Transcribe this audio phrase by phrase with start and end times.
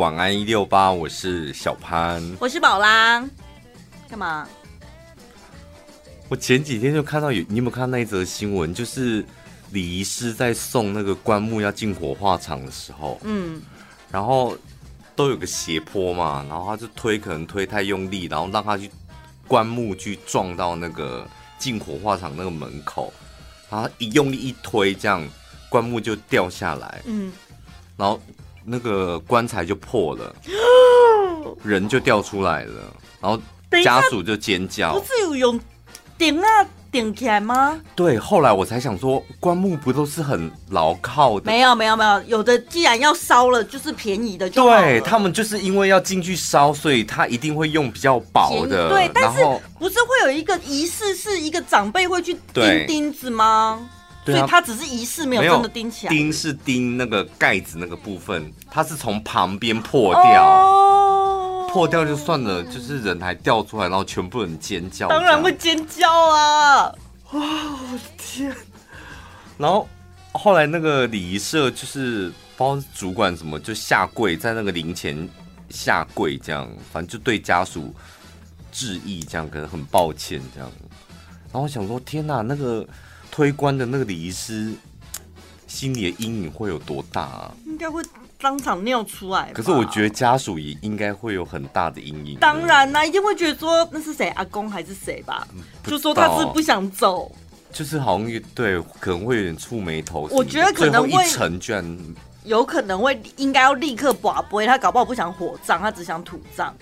[0.00, 3.22] 晚安一六八，我是小潘，我是宝拉，
[4.08, 4.48] 干嘛？
[6.30, 8.72] 我前几天就看到有，你有没有看到那一则新闻？
[8.72, 9.22] 就是
[9.72, 13.60] 礼仪师在送那个棺木要进火化场的时候，嗯，
[14.10, 14.56] 然后
[15.14, 18.90] 都有个斜坡嘛，然后他就推，可能推太用力，然后让他去
[19.46, 21.28] 棺木去撞到那个
[21.58, 23.12] 进火化场那个门口，
[23.68, 25.22] 然后一用力一推，这样
[25.68, 27.30] 棺木就掉下来，嗯，
[27.98, 28.18] 然后
[28.64, 30.34] 那个棺材就破了，
[31.64, 32.74] 人就掉出来了，
[33.20, 33.40] 然后
[33.82, 35.60] 家属就尖叫，不是有用。
[36.18, 36.46] 顶啊
[36.92, 37.80] 顶起来吗？
[37.96, 41.46] 对，后来我才想说，棺木不都是很牢靠的？
[41.46, 44.64] 没有没有没有，有的既然要烧了，就是便宜的就。
[44.64, 48.90] 对，他们就是因为要进去烧，所以他一定会用比较薄的。
[48.90, 49.42] 对，但是
[49.78, 53.88] 不是会有一个仪式，是一个长辈会去钉钉子吗？
[54.24, 56.10] 对，所以他只是仪式，没有真的钉起来。
[56.10, 60.44] 钉是钉那个盖子那个部分，它是从旁边破掉。
[60.44, 65.06] Oh 破掉就算了，就是人还掉出来，然后全部人尖叫。
[65.06, 66.92] 当然会尖叫啊！
[67.30, 68.52] 哇，我的天！
[69.56, 69.88] 然后
[70.32, 75.28] 后来那个礼仪社就是包主管什么就下跪，在那个灵前
[75.68, 77.94] 下跪，这样反正就对家属
[78.72, 80.68] 致意，这样可能很抱歉这样。
[81.52, 82.84] 然后我想说，天哪，那个
[83.40, 84.70] 推棺的那个礼仪师
[85.66, 87.54] 心里的阴影会有多大啊？
[87.64, 88.02] 应该会。
[88.42, 92.38] 当场尿出来，可是我觉得家属也应该会有很大的阴影。
[92.38, 95.46] 当然啦、啊，一定会觉得说那是谁，阿公还是谁吧？
[95.84, 97.30] 就说他是不想走，
[97.70, 100.26] 就是好像对，可能会有点触眉头。
[100.30, 101.98] 我觉得可能会一沉，居然
[102.44, 106.74] 有可能会应该要立刻拔杯，他搞不好不想火葬，他只想土葬，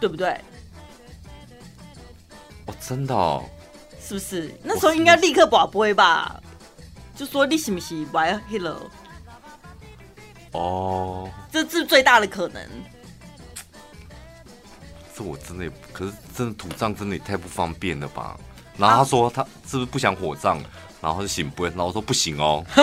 [0.00, 0.36] 对不对？
[2.66, 3.44] 哦，真的哦，
[4.06, 4.54] 是不是？
[4.62, 6.38] 那时候应该立刻拔杯吧？
[7.16, 8.90] 就说你是不是玩 hello？
[10.52, 12.60] 哦，这是最大的可能。
[15.16, 18.36] 这我真的也，可是真的土葬真的也太不方便了吧？
[18.76, 20.60] 然后他说他是不是不想火葬，
[21.00, 21.64] 然后就醒不？
[21.64, 22.64] 然后我说不行哦。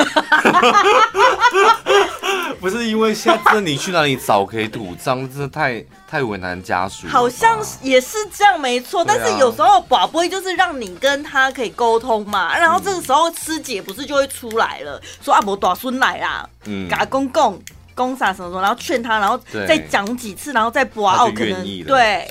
[2.60, 7.08] 不是因为现在真的你去哪里找可以土葬，真的太太为难家属。
[7.08, 9.04] 好像也是这样，没错。
[9.04, 17.60] 但是有时候宝贝就是让你跟他可以沟通嘛，然后这个时候师姐不是就会出来了，说阿伯大孙来啦，嗯，给他公公
[17.96, 22.30] 公啥什么什么，然后劝他，然后再讲几次，然后再播哦，可能对。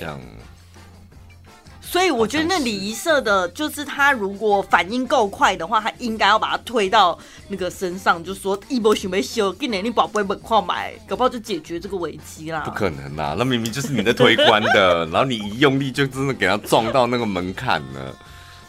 [1.91, 7.19] 所以我觉得那礼仪社的，就是他如果反应够快的话，他应该要把他推到
[7.49, 12.61] 那个身上，就说一波准备修，给年你宝贝本矿买，搞不好就解决这个危机啦。
[12.61, 18.15] 不可能啦，那明明就是你在推关的，然后你一用力就真的给他撞到那个门槛了，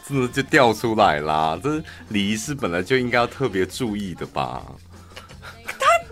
[0.05, 1.57] 真的就掉出来啦。
[1.63, 4.61] 这是礼仪师本来就应该要特别注意的吧。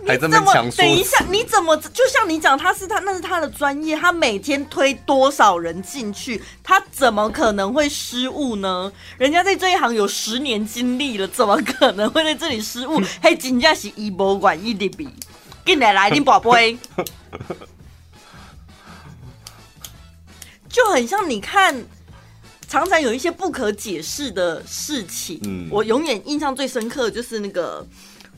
[0.04, 0.40] 还这么
[0.76, 8.92] 等一下，你怎么就像你讲，他是他那是他的专业，他每天推多少人进去，他怎么可能会失误呢？
[9.16, 13.00] 人家在这一行有十年经历了，怎么可能会在这里失误？
[13.22, 15.08] 嘿，真的是一博馆一的比，
[15.64, 16.76] 进来来，你宝贝，
[20.68, 21.86] 就很像你看，
[22.68, 25.38] 常常有一些不可解释的事情。
[25.44, 27.86] 嗯，我永远印象最深刻的就是那个。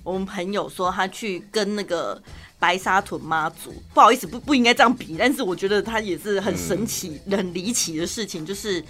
[0.04, 2.22] 我们朋友说他去跟那个
[2.58, 8.84] 白沙屯妈祖，不好意思，不不应该这样比，但是我觉得他也是很神奇、嗯、很离奇的事情，就是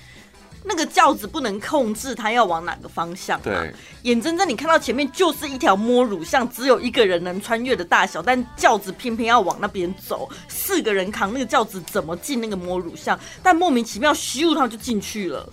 [0.64, 3.40] 那个轿子不能控制它要往哪个方向。
[3.42, 13.18] 对，眼睁睁你看到前面就是一条摸乳巷，只有一个人能穿越的大小，但轿子偏偏要往那边走，四个人扛那个轿子怎么进那个摸乳巷？
[13.42, 15.48] 但莫名其妙咻他就进去了。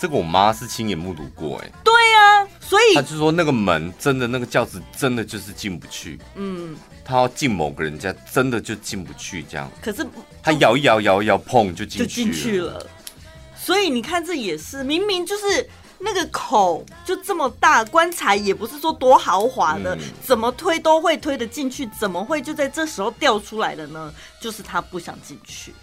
[0.00, 9.70] 这个我妈是亲眼目睹过，哎，对呀、啊，所以她就说那个门真的那个轿子真的就是进不去，嗯，他要进某个人家真的就进不去，这样。
[9.82, 10.06] 可是
[10.42, 12.86] 他摇一摇摇一摇，碰就进去了，就进去了。
[13.56, 24.14] 所以你看，这也是明明就是那个口就这么大，棺材也不是说多豪华的，嗯、怎么推都会推得进去，怎么会就在这时候掉出来了呢？
[24.40, 25.74] 就是他不想进去。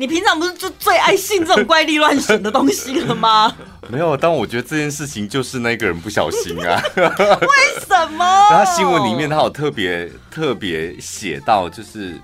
[0.00, 3.54] 你平常不是就最爱信这种怪力乱神的东西了吗？
[3.86, 6.82] 没有，但我觉得这件事情就是那个人不小心啊。
[6.96, 8.24] 为什么？
[8.48, 12.18] 他新闻里面他有特别特别写到，就是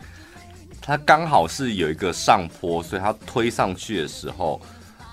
[0.81, 4.58] 他刚好是有一个上坡，所以他推上去的时候，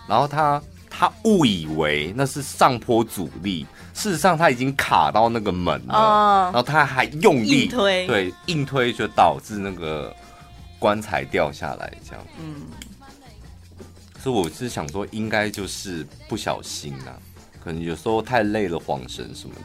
[0.07, 10.15] 然后他他误以为那是上坡阻力，事实上他已经卡到那个门了，哦、然后他还用力推，对，硬推就导致那个。
[10.83, 12.67] 棺材掉下来，这样，嗯，
[14.21, 17.15] 所以我是想说，应该就是不小心啊，
[17.63, 19.61] 可能有时候太累了，晃神什么的。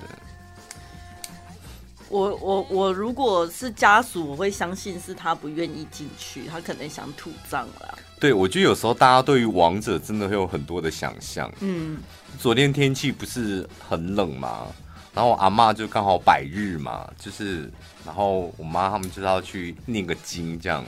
[2.09, 7.99] 我我我如果是家属，我会相信是他不愿意进去，他可能想土葬了。
[8.21, 11.53] 对，我觉得有时候大家对于亡者真的会有很多的想象。
[11.59, 11.99] 嗯，
[12.39, 14.69] 昨天天气不是很冷吗？
[15.19, 17.69] 然后我阿妈就刚好百日嘛，就是，
[18.07, 20.85] 然后我妈他们就要去念个经这样。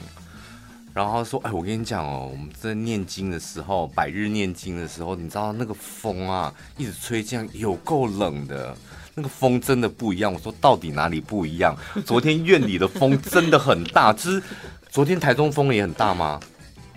[0.93, 8.73] 然后说：“哎，我跟你讲哦，我们在念经的时候，百日念经的时候，你知道那个风啊，一直吹，这样有够冷的。
[9.15, 10.31] 那个风真的不一样。
[10.33, 11.75] 我说到底哪里不一样？
[12.05, 14.41] 昨天院里的风真的很大，就是
[14.89, 16.39] 昨天台中风也很大吗？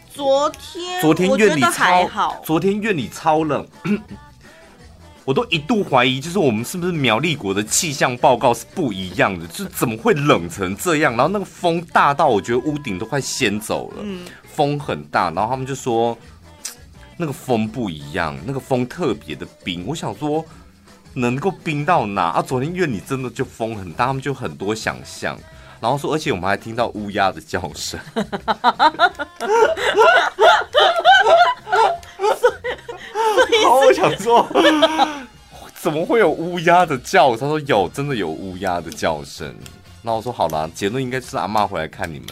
[0.08, 3.66] 昨天，昨天院里还好，昨天院里超冷。”
[5.24, 9.46] 我都一度怀疑，就是我们是不是苗栗国的气象报告是不一样的？
[9.46, 11.16] 就是怎么会冷成这样？
[11.16, 15.30] 然后那个风大到我觉得屋顶都快掀走了，嗯，风很大。
[15.30, 16.14] 然后他们就说
[17.16, 19.86] 那个风不一样，那个风特别的冰。
[19.86, 20.44] 我想说
[21.14, 22.42] 能够冰到哪啊？
[22.42, 25.38] 昨天院里真的就风很大，他们就很多想象。
[25.80, 27.98] 然后说，而且我们还听到乌鸦的叫声。
[33.62, 34.46] 然后 我想说，
[35.80, 37.36] 怎么会有乌鸦的叫？
[37.36, 39.54] 他说有，真的有乌鸦的叫声。
[40.02, 42.28] 那我说好了，结论应该是阿妈回来看你们。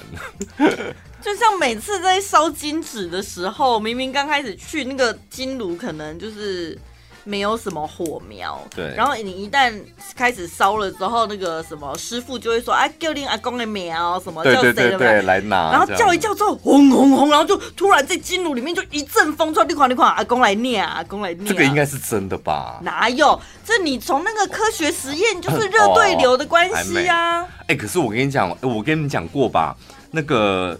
[1.22, 6.78] 就像每次在烧金纸的时候，明明刚开始去那个金炉，可能就是。
[7.24, 8.92] 没有什么火苗，对。
[8.96, 9.72] 然后你一旦
[10.16, 15.70] 开始烧了之后，那个什么师傅就会说：“哎，叫你阿公的苗什么？”叫谁的对，来拿。
[15.70, 21.46] 然后叫一叫之后，轰轰轰，然后就突然在金炉里面就一阵风出来，你看你看，阿公来念，阿公来念。
[21.46, 22.80] 这个应该是真的吧？
[22.82, 23.40] 哪有？
[23.64, 27.46] 这你从那个科学实验就是 热对流的关系啊！
[27.68, 29.76] 哎，可是我跟你讲，我跟你们讲过吧？
[30.10, 30.76] 那个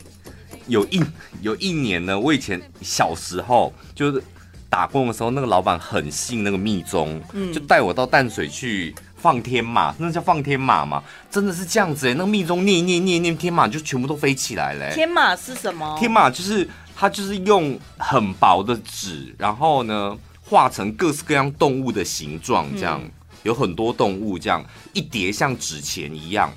[0.67, 1.01] 有一
[1.41, 4.23] 有一年呢，我以前小时候就是。
[4.73, 14.91] 打工的时候，那个老板很信那个密宗，嗯，就带我到淡水去放天马，那叫放天马嘛，真的是这样子哎，那个密宗念念念念天马就全部都飞起来了。
[14.95, 15.95] 天马是什么？
[16.01, 16.67] 天马就是
[16.97, 23.11] 它就是用很薄的纸，然后呢画成各式各样动物的形状，这样、嗯、
[23.43, 24.65] 有很多动物这样
[24.95, 26.51] 一叠像纸钱一样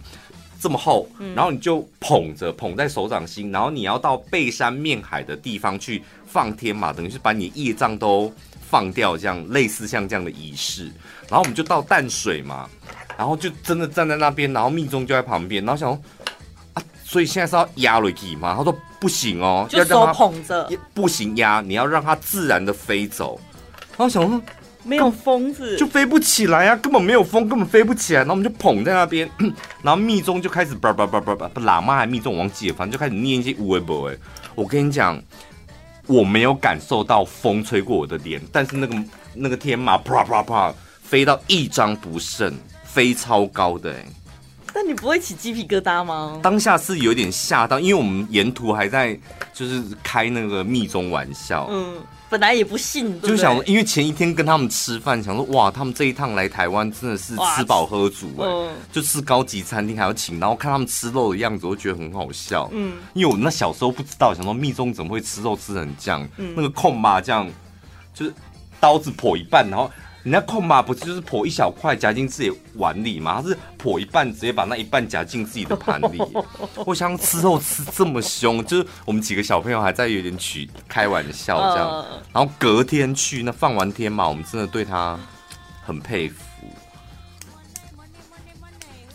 [0.59, 6.03] 这么厚，然后你就捧着捧在手掌心，然后你要到背山面海的地方去。
[6.27, 8.29] 放天马，等于是把你业障都
[8.69, 10.91] 放掉，这样类似像这样的仪式。
[11.29, 12.69] 然后我们就到淡水嘛，
[13.17, 16.01] 然后就真的站在那边，然后密宗就在旁边，然后想说
[16.73, 18.53] 啊，所以现在是要压瑞吉吗？
[18.57, 23.39] 他说不行哦，就手捧着，不行压，你要让它自然的飞走。
[23.91, 24.41] 然后想说
[24.85, 28.19] 没有风子就飞不起来啊，根本没有风，根本飞不起来。
[28.19, 29.29] 然后我们就捧在那边，
[29.83, 34.17] 然后密宗就开始叭叭叭叭叭，喇嘛还密宗我忘记了，反正就开始念一些无为不为。
[34.55, 35.21] 我跟你讲。
[36.07, 38.95] 我没有感受到风吹过我的脸，但是那个
[39.33, 40.71] 那个天马啪啪啪
[41.01, 42.53] 飞到一张不剩，
[42.83, 44.05] 飞超高的哎！
[44.71, 46.39] 但你不会起鸡皮疙瘩吗？
[46.43, 49.19] 当下是有点吓到，因为我们沿途还在
[49.51, 51.95] 就是开那个密宗玩笑，嗯。
[52.35, 62.69] 本来也不信，对对就想，因为前一天跟他们吃饭，想说哇，他们这一趟来台湾真的是吃饱喝足哎，嗯、就吃高级餐厅还要请，然后看他们吃肉的样子，我觉得很好笑。
[62.73, 66.27] 嗯，因为我那小时候不知道，想说密宗怎么会吃肉吃成这样？
[66.35, 67.49] 嗯、那个控麻酱，
[68.13, 68.33] 就是
[68.81, 69.89] 刀子破一半，然后。
[70.25, 73.43] 人家控吧，不是就是剖一小块夹进自己碗里吗？
[73.43, 76.19] 他是剖一半，直接把那一半夹进自己的盘里。
[76.83, 82.05] 我想吃肉吃这么凶，就是我们几个小朋友还在有点取开玩笑这样。
[82.33, 85.15] 然后隔天去那放完天嘛，我们真的对他
[85.85, 86.35] 很佩服。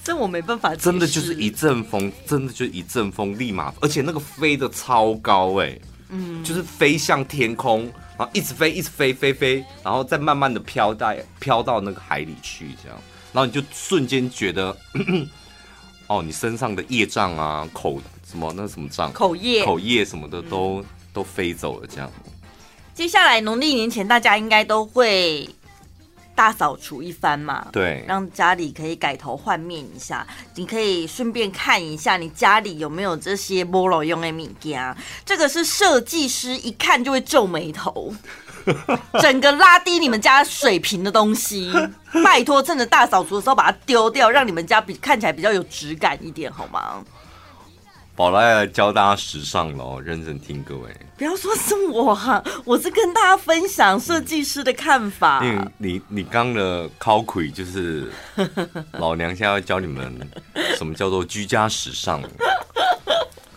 [0.05, 7.91] 这我没办法，真的就是一阵风，真的就是一阵风，立马，而且那个飞的超高哎、欸，嗯，就是飞向天空。
[8.21, 12.99] 然后一直飞，一直飞，飞飞，然后再慢慢的飘带飘到那个海里去，这样，
[13.33, 14.77] 然后你就瞬间觉得，
[16.07, 17.99] 哦，你身上的业障啊，口
[18.31, 20.85] 什么那什么障，口业，口业什么的都、嗯、
[21.15, 22.13] 都飞走了，这样。
[22.93, 25.49] 接下来农历年前，大家应该都会。
[26.41, 30.27] 大扫除一番嘛，对，让家里可以改头换面一下。
[30.55, 34.97] 你可以顺便看一下你家里有没有这些没路用的物件。
[35.23, 38.15] 这个是设计师一看就会皱眉头，
[39.21, 41.71] 整个拉低你们家水平的东西。
[42.25, 47.05] 拜托，趁着大扫除的时候把它丢掉，让你们家比看起来比较有质感一点，好吗？
[48.21, 50.95] 宝拉要来教大家时尚喽，认真听各位。
[51.17, 55.43] 不要说是我哈，我是跟大家分享设计师的看法。
[55.43, 58.13] 你你你刚的 copy 就是
[58.93, 60.15] 老娘现在要教你们
[60.77, 62.23] 什么叫做居家时尚。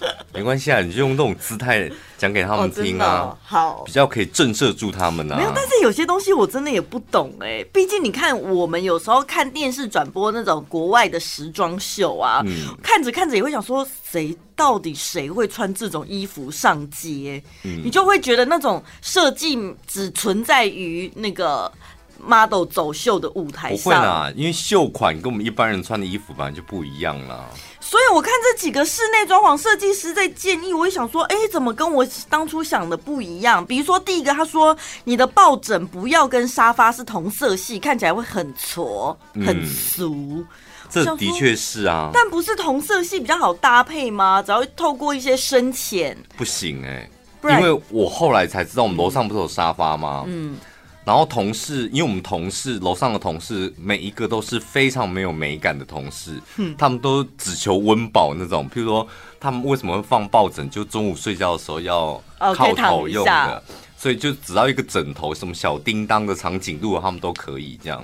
[0.33, 5.37] 没关系啊，你就用那种姿态讲给他们听啊，哦、好，比较可以震慑住他们啊。
[5.37, 7.63] 没有，但是有些东西我真的也不懂哎、欸。
[7.73, 17.41] 毕竟你看，我们有时候看电视转播那种国外的时装秀啊，嗯、看着看着也会想说，谁到底谁会穿这种衣服上街？
[17.63, 19.57] 嗯、你就会觉得那种设计
[19.87, 21.71] 只存在于那个
[22.19, 23.83] model 走秀的舞台上。
[23.83, 27.45] 不会啦，因为秀款跟我们一般人穿的衣服本来就不一样啦。
[27.79, 33.63] 所以我看这几个室内装潢设计师在建议，我也想说，哎，怎么跟我当初想的不一样？
[33.63, 39.15] 比如说第一个，他说你的抱枕不要跟沙发是同色系，看起来会很挫、
[39.45, 40.15] 很俗。
[40.15, 40.47] 嗯、
[40.89, 44.41] 这的确是啊，但不是同色系比较好搭配吗？
[44.41, 47.07] 只要透过一些深浅，不行哎、
[47.43, 50.23] 欸，因为我后来才知道，我们楼上不是有沙发吗？
[50.25, 50.57] 嗯。
[51.05, 58.69] 然后同事，因为我们同事楼上的同事每一个都是非常没有美感的同事，嗯、他们都只求温饱那种。
[58.69, 59.07] 譬如说，
[59.39, 60.69] 他们为什么会放抱枕？
[60.69, 62.23] 就中午睡觉的时候要
[62.55, 63.61] 靠头用的，哦、
[63.97, 68.01] 所以就只要一个枕头，什么小叮当的长颈鹿，他们都可以这样。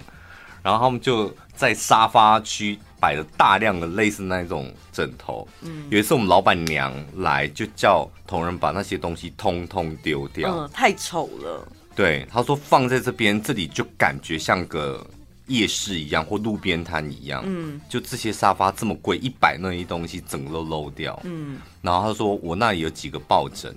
[0.61, 5.47] 然后他们就在沙发区摆了大量的类似那种枕头。
[5.61, 10.53] 嗯、有一次我们老板娘来，就叫同仁把那些东西通通丢掉。
[10.53, 11.65] 嗯，太丑了。
[11.99, 15.05] 对，他说放在这边，这里就感觉像个
[15.47, 17.43] 夜市一样，或路边摊一样。
[17.45, 21.19] 嗯，就这些沙发这么贵，一百那一东西整个都漏掉。
[21.25, 23.75] 嗯，然后他说我那里有几个抱枕，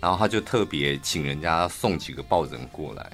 [0.00, 3.12] 然后他就特别请人家送几个抱枕过来，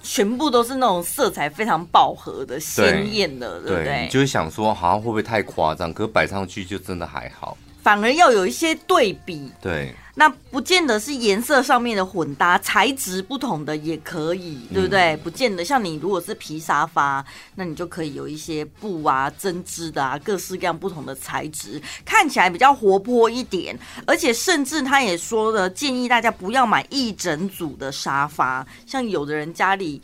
[0.00, 4.08] 全部都是那种色彩非常饱和的、鲜艳的，对，不对？
[4.12, 5.92] 就是想说，好像会不会太夸张？
[5.92, 7.58] 可是摆上去就真的还好。
[7.82, 15.14] 反而要有一些对比，对，那不见得是颜色上面的混搭，材质不同的也可以，对不对？
[15.14, 23.78] 嗯、不见得像你如果是皮沙发，那你就可以有一些布啊、针织的啊，各式各样不同的材质，看起来比较活泼一点。
[24.06, 30.02] 而且甚至他也说了，建议大家不要买一整组的沙发，像有的人家里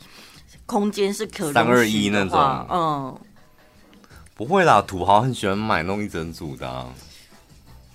[0.65, 3.19] 空间是可三二一那种，嗯，
[4.33, 6.87] 不会啦，土豪很喜欢买弄一整组的、啊。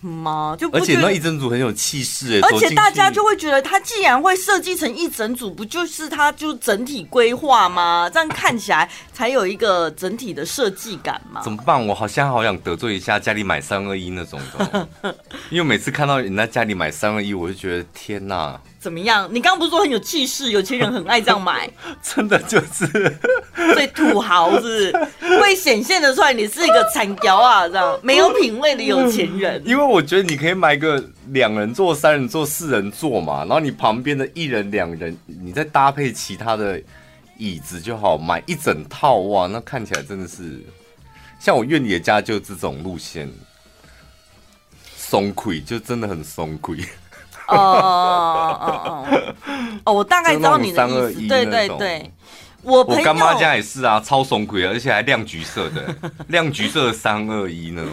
[0.08, 0.56] 吗？
[0.58, 8.10] 就而且那一整组很有气势哎，而且大家就会觉得，他既然会设计成一整组，不就是他就整体规划吗？
[8.12, 11.42] 这样看起来才有一个整体的设计感嘛。
[11.42, 11.86] 怎么办？
[11.86, 14.88] 我好像好想得罪一下家里买三二一那种的，
[15.50, 18.60] 因为每次看到人家家里买三二一，我就觉得天哪！
[18.84, 19.26] 怎么样？
[19.32, 21.70] 你刚刚不是说很有气势，有钱人很爱这样买？
[22.04, 22.86] 真的就是，
[23.72, 29.60] 最土豪是，是会显现的出来，你是一个残条啊，这样没有品味的有钱人。
[29.64, 36.78] 因为我觉得你可以买个两人座、三人座、四人座嘛，然后你旁边的一人、两人，你再搭配其他的
[37.38, 40.60] 椅子就好，买一整套哇，那看起来真的是
[41.40, 43.32] 像我院里的家就这种路线，
[44.94, 46.86] 松溃就真的很松溃。
[47.48, 49.06] 哦哦哦哦
[49.84, 49.92] 哦！
[49.92, 51.28] 我大概知道你的意思。
[51.28, 52.12] 对对对，
[52.62, 55.94] 我我干妈家也是啊，超怂鬼，而且还亮橘色的，
[56.28, 57.92] 亮橘色的三二一那种。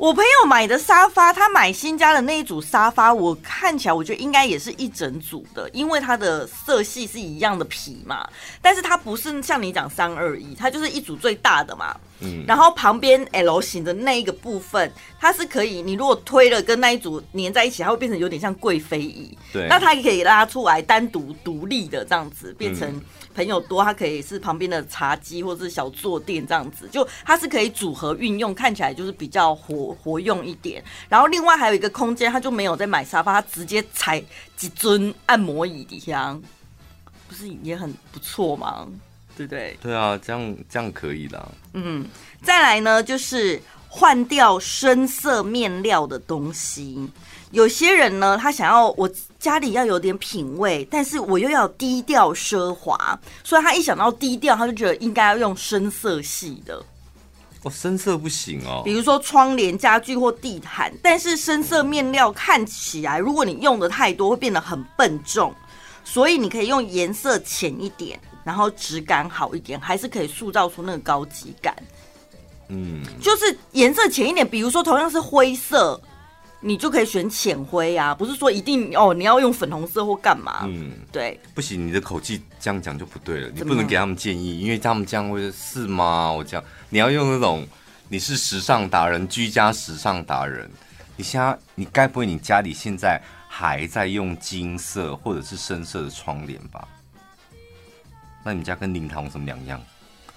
[0.00, 8.26] 我朋友买的沙发，他买新家的那一组沙发，我看起来我觉得应该也是一整组的，因为它的色系是一样的皮嘛。
[8.62, 11.94] 但是它不是像你讲三二一，它就是一组最大的嘛。
[12.20, 12.42] 嗯。
[12.48, 14.90] 然后旁边 L 型的那一个部分，
[15.20, 19.36] 它是可以，你如果推了跟那一组粘在一起，它会变成有点像贵妃椅。
[19.52, 19.66] 对。
[19.68, 22.98] 那它也可以拉出来单独独立的这样子，变成。
[23.40, 30.84] 朋友多，它可以是旁边的茶几或者是小坐垫这样子，就它是可以组合运用，看起来就是比较活活用一点。
[31.08, 34.22] 然后另外还有一个空间，他就没有在买沙发，他直接踩
[34.58, 36.38] 几尊按摩椅底下，
[37.26, 38.86] 不是也很不错吗？
[39.38, 39.74] 对不对？
[39.80, 41.48] 对啊，这样这样可以啦。
[41.72, 42.06] 嗯，
[42.42, 47.08] 再来呢，就是换掉深色面料的东西。
[47.52, 56.80] 有些人呢，他想要我家里要有点品味，但是我又要低调奢华，所以他一想到低调，他就觉得应该要用深色系的。
[57.62, 58.82] 哦，深色不行哦。
[58.84, 65.54] 比如说窗帘、家具或地毯，但是深色面料看起来，如果你用的太多，会变得很笨重。
[66.04, 71.74] 所以你可以用颜色浅一点，然后质感好一点，还是可以塑造出那个高级感。
[72.68, 75.98] 嗯，就是颜色浅一点，比如说同样是灰色。
[76.62, 80.60] 你就可以选浅灰啊，不是说一定哦，你要用粉红色或干嘛？
[80.64, 86.30] 嗯，对，不行，你的口气这样讲就不对了，你不能给他们建议，因为他们这样会是吗？
[86.30, 87.66] 我这样，你要用那种，
[88.08, 90.70] 你是时尚达人，居家时尚达人，
[91.16, 96.86] 你现在你该不会你家里现在还在用金色或者是深色的窗帘吧？
[98.44, 99.80] 那你家跟灵堂有什么两样？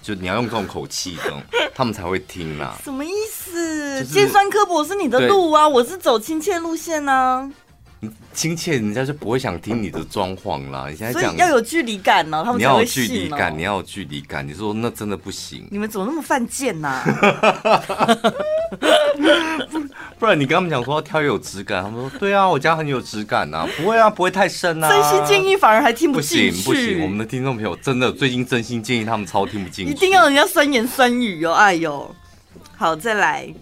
[0.04, 1.42] 就你要用这种口气，这种
[1.74, 2.76] 他们才会听啊。
[2.84, 4.00] 什么意思？
[4.00, 7.50] 是尖酸刻薄是你的路啊，我是走亲切路线啊。
[8.32, 10.86] 亲切，人家就不会想听你的装潢啦。
[10.88, 14.46] 你现在讲要有距离感呢、喔，他们才会信、喔、你要有距离感，你要有距离感。
[14.46, 15.66] 你说那真的不行。
[15.70, 17.04] 你们怎么那么犯贱呐、啊？
[20.18, 24.88] 不然你跟他们讲说要挑有质感，他们说对啊，我家很有质感呐，不会啊，不会太深啊。
[24.88, 27.02] 真心建议反而还听不进去，不行不行。
[27.02, 31.52] 我们的听众朋友真的最近真心建议他们超听不进去，一定要人家酸言酸语哦。
[31.52, 32.14] 哎呦，
[32.76, 33.52] 好，再来，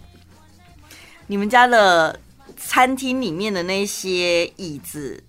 [1.26, 2.18] 你们家的。
[2.66, 5.22] 餐厅里面的那些椅子，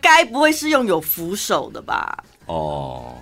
[0.00, 2.24] 该不会是用有扶手的吧？
[2.46, 3.14] 哦，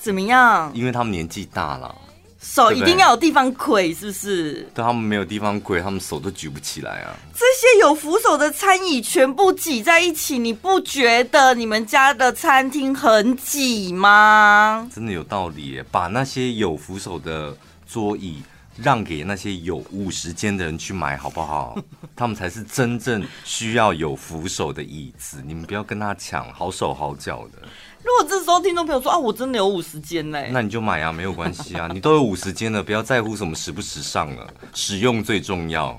[0.00, 0.70] 怎么样？
[0.74, 1.94] 因为他们年纪大了，
[2.40, 4.52] 手一定要有地方跪，是不是？
[4.74, 7.16] 对，他们没有地方跪，他们手都举不起来啊。
[7.34, 14.88] 这些有扶手的餐椅全部挤在一起，你不觉得你们家的餐厅很挤吗？
[14.94, 18.42] 真的有道理耶，把那些有扶手的桌椅。
[18.76, 21.76] 让给那些有五十间的人去买好不好？
[22.16, 25.42] 他们才是真正需要有扶手的椅子。
[25.44, 27.58] 你们不要跟他抢，好手好脚的。
[28.02, 35.98] 如果这时候听众朋友说啊，我真的有五十肩嘞，那你就买啊，没有关系啊，你都有五十肩了，不要在乎什么时不时尚了，使用最重要。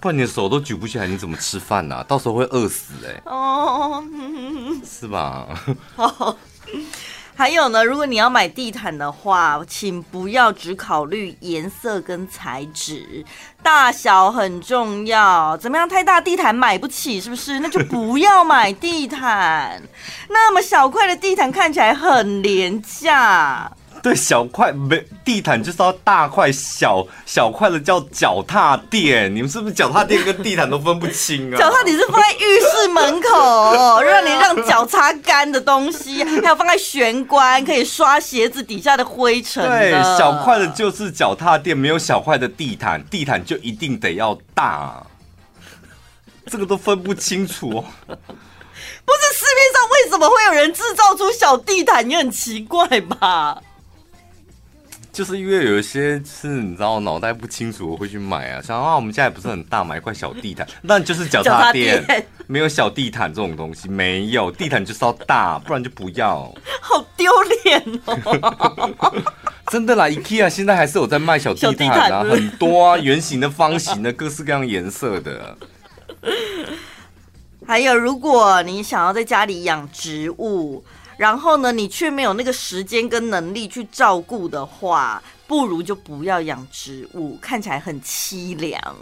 [0.00, 2.04] 不然你的手都举不起来，你怎么吃饭呢、啊？
[2.08, 3.22] 到时候会饿死哎。
[3.26, 4.02] 哦，
[4.84, 5.46] 是吧？
[7.36, 13.24] 还有呢，如果你要买地毯的话，请不要只考虑颜色跟材质，
[13.62, 15.56] 大小很重要。
[15.56, 15.88] 怎么样？
[15.88, 17.58] 太大地毯买不起，是不是？
[17.58, 19.82] 那就不要买地毯。
[20.28, 23.70] 那么小块的地毯看起来很廉价。
[24.04, 29.34] 对，小块没地毯就是要大块，小小块的叫脚踏垫。
[29.34, 31.56] 你们是不是脚踏垫跟地毯都分不清啊？
[31.56, 39.66] 脚踏垫是放在浴室门口， 让你让脚擦干的东西，还有放在玄关可以刷鞋子底下的灰尘。
[39.66, 45.02] 对，小块的就是脚踏垫，没有小块的地毯，地毯就一定得要大，
[46.44, 47.70] 这个都分不清楚。
[47.70, 52.06] 不是市面上为什么会有人制造出小地毯？
[52.10, 53.62] 也很奇怪吧？
[55.14, 58.60] 就是因为有一些是你知道脑袋不清楚，我会去买啊。
[58.60, 62.04] 想啊，我们家也不是很大，买一块小地毯，那就是脚踏垫，
[62.48, 66.52] 没有小地毯这种东西，没有地毯就是要大，不然就不要。
[66.80, 67.30] 好丢
[67.62, 69.22] 脸哦！
[69.70, 75.56] 真的啦，IKEA 现在还是有在卖小地毯啊，很多啊，圆形的、方形的，各式各样颜色的。
[77.64, 80.84] 还有，如果你想要在家里养植物。
[81.16, 88.96] 然后呢，你却没有那个时间跟能力去照顾的话，不如就不要养植物，看起来很凄凉。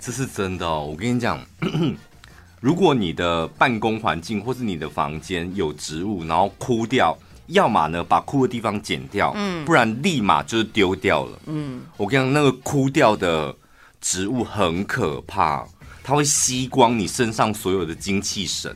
[0.00, 1.44] 这是真的哦，我跟你讲，
[2.60, 7.16] 如果你的办公环境或是你的房间有植物，然后枯掉，
[7.48, 11.38] 要么呢把枯的地方剪掉，嗯，不然立马就是丢掉了。
[11.46, 13.54] 嗯，我跟你讲，那个枯掉的
[14.00, 15.66] 植物很可怕，
[16.02, 18.74] 它会吸光你身上所有的精气神。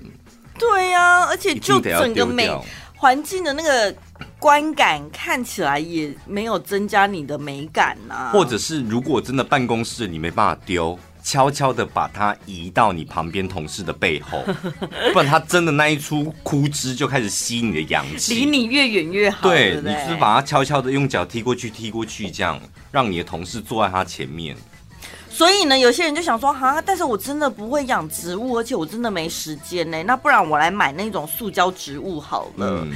[0.59, 2.51] 对呀、啊，而且就整个美
[2.97, 3.95] 环境的那个
[4.38, 8.31] 观感看起来也没有增加你的美感呐、啊。
[8.33, 14.43] 或者是如果真的办公室你没办法丢，悄悄的把它移到你旁边同事的背后，
[15.12, 19.49] 不然它真的那一出枯枝就开始吸你的阳气，离你越远越好。
[19.49, 22.61] 对，对对你只是把它悄悄的用脚踢过去，踢过去，这样
[22.93, 24.57] 让你的同事坐在他前面。
[25.35, 30.01] 所以呢，有些人就想说，哈，但是我真的不会养植物，而且我真的没时间呢。
[30.05, 32.87] 那不然我来买那种塑胶植物好了。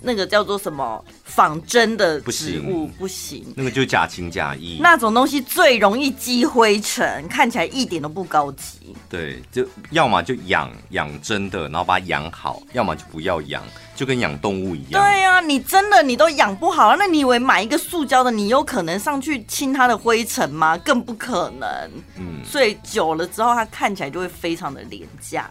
[0.00, 4.78] 那个叫做什么仿真的植物不行，那个就假情假意。
[4.80, 8.94] 那种东西最容易积灰尘，看起来一点都不高级。
[9.08, 13.62] 对，就要么就养养真的，然后把它养好；要么就不要养。
[13.96, 15.02] 就跟养动物一样。
[15.02, 20.78] 对呀、啊，你真的你都养不好，那你以为买一个塑胶的，你有可能上去清它的灰尘吗？
[20.78, 21.68] 更不可能。
[22.16, 25.50] 嗯，所以久了之后，它看起来就会非常的廉价。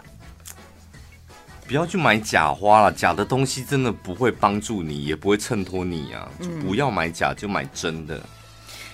[1.67, 6.29] 不要去买假花了，假的东西真的不会帮助你，也不会衬托你啊。
[6.41, 8.15] 就不要买假，就买真的。
[8.15, 8.21] 嗯、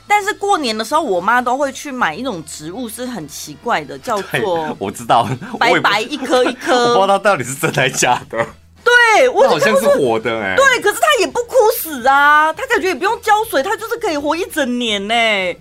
[0.07, 8.45] 但是过年的时候，我妈都会去买一种植物，是很奇怪的，叫做我知道，白白一颗一颗， 我不知道它到底是真的还是假的。
[8.83, 10.55] 对，我好像是活的哎、欸。
[10.55, 15.57] 对，可是它也不枯死啊，它感觉也不用浇水，它就是可以活一整年呢、欸，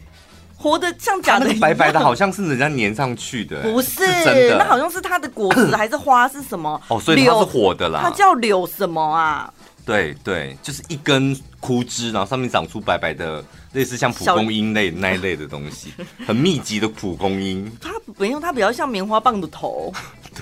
[0.63, 1.53] 活的像假的。
[1.61, 4.59] 白白的，好像是人家粘上去的、欸，不是，是真的。
[4.59, 6.81] 那好像是它的果实还是花是什么？
[6.89, 8.01] 哦，所以它是活的啦。
[8.05, 9.53] 它叫柳什么啊？
[9.85, 15.93] 对对，就是一根枯枝，然后上面长出白白的，类似像蒲公英类那一类的东西，
[16.25, 17.71] 很密集的蒲公英。
[17.81, 19.93] 它没有，它比较像棉花棒的头。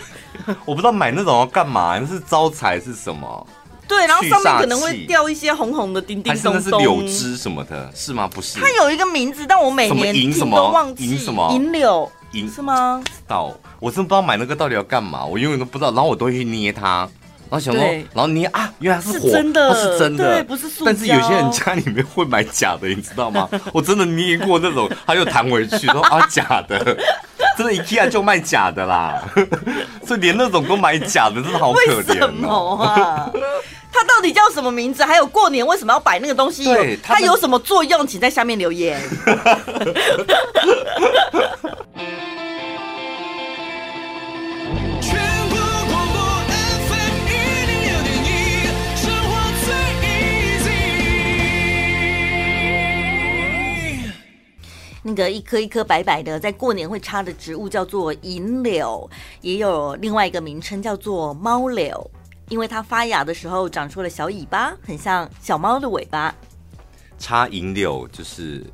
[0.67, 3.47] 我不知道买那种要干嘛，那是招财是什么？
[3.91, 8.31] 对，然后上面可能会掉一些红红的叮叮咚咚，还是柳枝什么的，是吗？
[8.33, 11.11] 不是，它有一个名字，但我每年听都忘记。
[11.11, 11.51] 银什么？
[11.53, 13.03] 银柳，银是吗？
[13.27, 15.91] 到，我真的不知道买那个到底要干嘛，我永远都不知道。
[15.91, 17.09] 然后我都会去捏它。
[17.51, 17.83] 然后想说，
[18.15, 20.85] 然后捏啊，原来是火，真的，它是真的，对，不是塑。
[20.85, 23.49] 但是有些人家里面会买假的，你知道吗？
[23.75, 26.79] 我真的捏过那种，它又弹回去，说啊假的，
[27.59, 29.21] 真的，IKEA 就卖假的啦。
[30.07, 33.33] 所以连那种都买假的，真的好可怜哦。
[33.93, 35.05] 它到底叫什么名字？
[35.05, 36.65] 还有过年为什么要摆那个东西？
[36.65, 38.07] 对，它有什么作用？
[38.07, 39.01] 请在下面留言。
[55.03, 62.11] 那个一颗一颗白白的，在过年会插的植物叫做银柳，也有另外一个名称叫做猫柳，
[62.51, 66.35] 因为它发芽的时候长出了小尾巴，很像小猫的尾巴。
[67.19, 68.67] 插银柳就是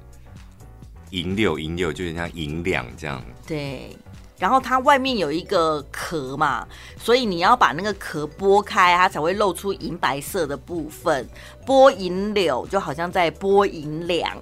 [1.11, 3.23] 银柳，银柳就像银两这样。
[3.47, 3.97] 对，
[4.39, 11.29] 然后它外面有一个壳嘛，所以你要把那个壳剥开，它才会露出银白色的部分。
[11.67, 14.37] 剥银柳就好像在剥银两。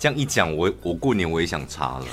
[0.00, 2.06] 这样一讲，我我过年我也想插了。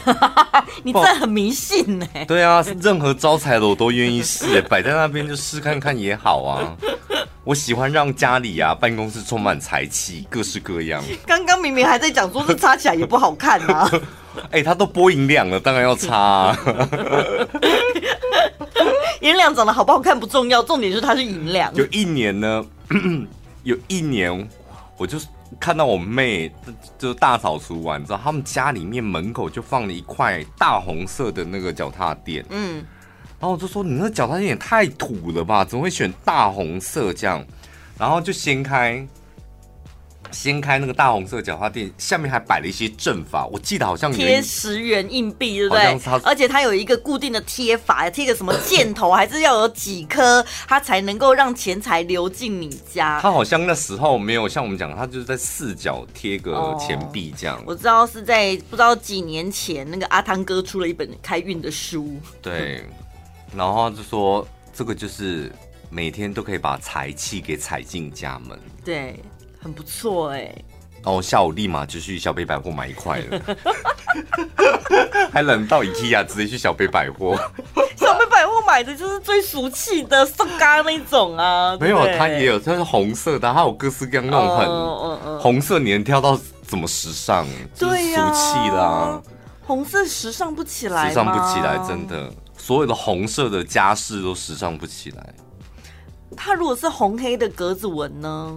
[0.84, 2.06] 你真的很迷信呢？
[2.28, 6.76] 对啊，任何招财的我都愿意试，摆在那边就试看看也好啊。
[7.45, 11.02] 我喜欢让家里啊办公室充满财气，各式各样。
[11.26, 13.89] 刚刚明明还在讲说是插起来也不好看啊。
[14.52, 16.60] 哎、欸，他都播银两了，当然要插、啊。
[19.21, 21.73] 银两长得好不好看不重要，重点是它是银两。
[21.73, 22.65] 有一年呢，
[23.63, 24.45] 有一年
[24.97, 25.26] 我就是。
[25.60, 26.52] 看到我妹
[26.98, 32.76] 就大扫除完，你知道他们家里面门口就放了一块大红色的那个脚踏垫，嗯，
[33.40, 37.46] 然后我就说，你那脚踏垫也太土了吧，怎么会选大红色这样？
[37.98, 39.08] 然后就掀开。
[40.32, 43.46] 掀开那个大红色脚花店，下面还摆了一些阵法。
[43.48, 46.20] 我记得好像贴十元硬币，对不对？
[46.24, 53.20] 而且它有一个固定的贴法，贴个什么箭头，还是要有几颗，它才能够让钱财流进你家。
[53.22, 57.58] 它好像那时候没有像我们讲，它就是在四角贴个钱币这样。
[57.60, 57.63] 哦。
[57.68, 62.20] 我知道是在不知道几年前，那个阿汤哥出了一本开运的书。
[62.42, 62.84] 对，
[63.56, 65.52] 然后就说这个就是
[65.90, 68.60] 每天都可以把财气给踩进家门。
[68.84, 69.20] 对。
[69.68, 70.66] 很不错哎、欸，
[71.04, 73.42] 然后下午立马就去小北百货买一块了，
[75.30, 77.36] 还冷到 IKEA 直接去小北百货。
[77.98, 87.46] 小北百货买的就是最俗气的色咖那种啊，没有，它也有，它是红色的，它有各式各样那种很红色，你能挑到怎么时尚？
[87.78, 89.22] 对呀，俗气的啊，
[89.66, 95.34] 红色时尚不起来，时尚不起来，真的，所有的红色的家饰都时尚不起来。
[96.38, 98.56] 它如果是红黑的格子纹呢？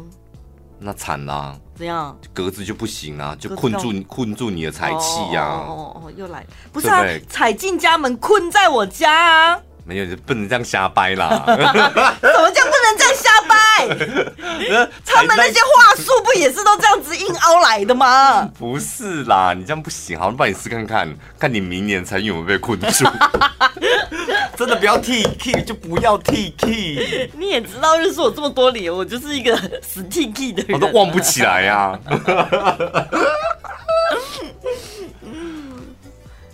[0.80, 1.54] 那惨啦！
[1.74, 2.18] 怎样？
[2.32, 5.44] 格子就不行啊，就困住你，困住你的财气呀！
[5.46, 9.62] 哦哦哦，又来，不是啊，踩进家门，困在我家啊！
[9.84, 11.42] 没有，就不能这样瞎掰啦！
[11.46, 13.56] 怎么叫不能这样瞎掰？
[15.04, 18.48] 他们那些话术不也是都这样子硬凹来的吗？
[18.58, 23.04] 不是啦，你这样不行，好，我帮你试看看，看你明年财运有没有被困住。
[24.56, 27.30] 真的不要 T K，就不要 T K。
[27.34, 33.08] 你也知道，认识我这么多年，我就是一个死 T K 的人，我都忘不起来呀、啊。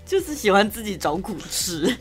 [0.06, 1.96] 就是喜欢自己找苦吃。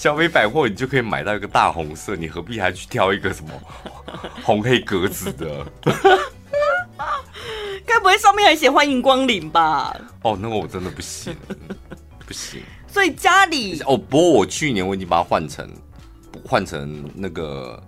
[0.00, 3.50] 小北百货，你就可以买到一个大红色，你何必还去挑一个什么
[4.42, 5.66] 红黑格子的？
[7.84, 9.94] 该不会上面还写欢迎光临吧？
[10.22, 11.36] 哦，那个我真的不行，
[12.26, 12.62] 不行。
[12.88, 15.70] 所以家里哦，不过我去年我已经把它换成
[16.46, 17.78] 换成那个，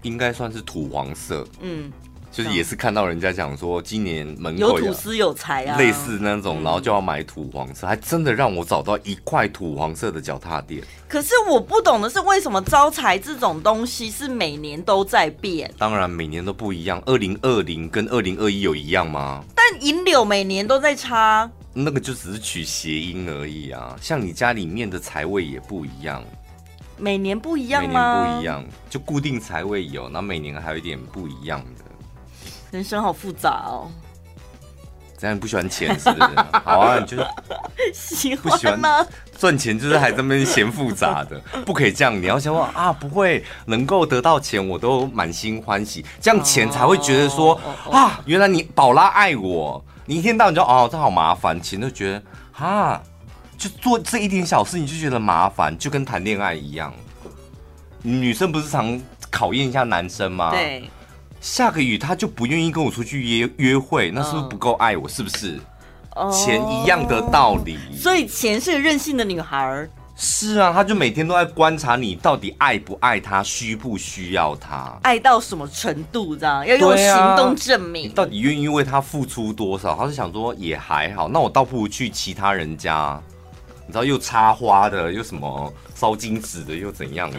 [0.00, 1.46] 应该算是土黄色。
[1.60, 1.92] 嗯。
[2.32, 10.82] 就是也是看到人家讲说，今年门口有土司有财啊，类似那种，然后就要买土黄色，还真的让我找到一块土黄色的脚踏垫。
[11.06, 15.70] 可是我不懂的是，为什么招财这种东西是每年都在变？
[15.76, 19.44] 当然每年都不一样，二零二零跟二零二一有一样吗？
[19.54, 23.94] 但银柳每年都在插，那个就只是取谐音而已啊。
[24.00, 26.24] 像你家里面的财位也不一样，
[26.96, 28.22] 每年不一样吗？
[28.22, 31.81] 每年不一样，就固定财位有，那每年还有一点不一样的。
[32.72, 33.90] 人生好复杂哦，
[35.18, 36.30] 这样不喜欢钱是不是？
[36.64, 37.24] 好啊，你就是
[37.92, 39.06] 喜欢吗？
[39.38, 42.20] 赚钱就是还这么嫌复杂的， 不可以这样。
[42.20, 49.84] 你要想说啊，不会能够得到钱，我都满心欢喜，这样钱才会觉得说啊，原来你宝拉爱我。
[50.06, 52.22] 你一天到晚就哦，这好麻烦，钱就觉得
[52.64, 53.00] 啊，
[53.58, 56.92] 就做这一点小事你就觉得麻烦，就跟谈恋爱一样。
[58.02, 60.50] 女生不是常考验一下男生吗？
[60.50, 60.90] 对，
[61.42, 65.06] 下个雨他就不愿意跟我出去约约会，那是不是不够爱我？
[65.06, 65.60] 是不是？
[66.32, 67.76] 钱一样的道理。
[67.94, 69.88] 所以钱是个任性的女孩。
[70.14, 78.10] 是啊，他就每天都在观察你到底爱不爱他，需不需要他，爱到什么程度这样，要用行动证明。
[78.10, 79.96] 啊、到底愿意为他付出多少？
[79.96, 83.20] 他是想说也还好，那我倒不如去其他人家，
[83.86, 87.38] 你知道又插花的，又什么烧金纸的，又怎样的，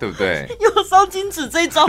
[0.00, 0.48] 对不对？
[0.58, 1.86] 又烧金纸这种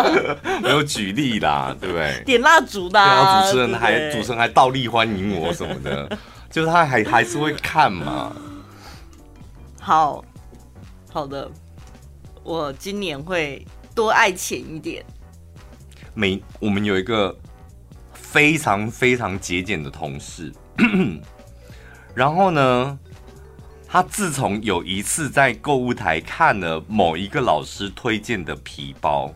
[0.62, 2.22] 没有举例啦，对不对？
[2.24, 6.18] 点蜡烛的、啊，然后主持人还主持人还倒立欢迎我什么的，
[6.50, 8.36] 就是他还还是会看嘛。
[9.80, 10.22] 好
[11.10, 11.50] 好的，
[12.44, 15.04] 我今年会多爱钱一点。
[16.12, 17.34] 每我们有一个
[18.12, 20.52] 非常非常节俭的同事，
[22.14, 22.98] 然后呢，
[23.88, 29.32] 他自从有一次在购物台看了某一个老师推荐的皮包，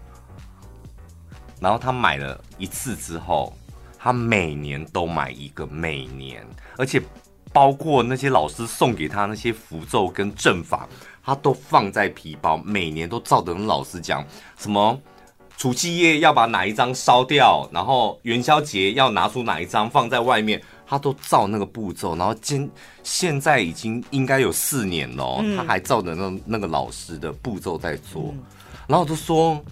[1.60, 3.56] 然后他买了一次之后，
[3.98, 7.02] 他每年都买一个，每年，而且。
[7.52, 10.88] 包括那些老师送给他那些符咒跟阵法，
[11.20, 14.24] 他都放在皮包，每年都照着老师讲，
[14.56, 14.96] 什么
[15.56, 22.16] 除夕夜要把哪一张烧掉，然后元宵节要拿出哪一张放在外面，他都照那个步骤。
[22.16, 22.68] 然后今
[23.04, 28.34] 现在已经应该有四年了，嗯、他还照着那那个老师的步骤在做。
[28.34, 28.42] 嗯、
[28.88, 29.62] 然后我就说，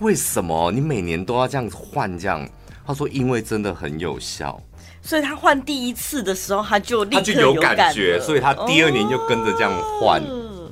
[0.00, 2.46] 为什么你每年都要这样子换这样？
[2.86, 4.60] 他说因为真的很有效。
[5.02, 10.20] 所以他换第一次的时候，他就立刻他就有感觉，所以他第二年就跟着这样换。
[10.20, 10.70] 哦。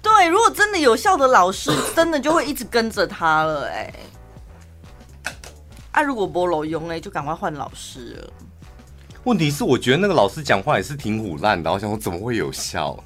[0.00, 3.68] 对，如果真的有效的老师，真的就会一直跟着他了。
[3.68, 3.92] 哎，
[5.92, 8.32] 啊，如果没路用哎，就赶快换老师了。
[9.24, 11.72] 问题是，我觉得那个老师讲话也是挺虎烂的。
[11.72, 12.96] 我想说，怎么会有效？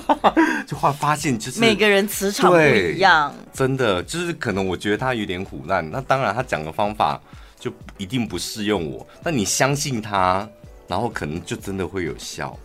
[0.66, 3.34] 就后来发现，就是每个人磁场不一样。
[3.52, 5.88] 真的，就是可能我觉得他有点虎烂。
[5.90, 7.20] 那当然，他讲的方法。
[7.58, 10.46] 就一定不适用我，但你相信他，
[10.86, 12.56] 然后可能就真的会有效，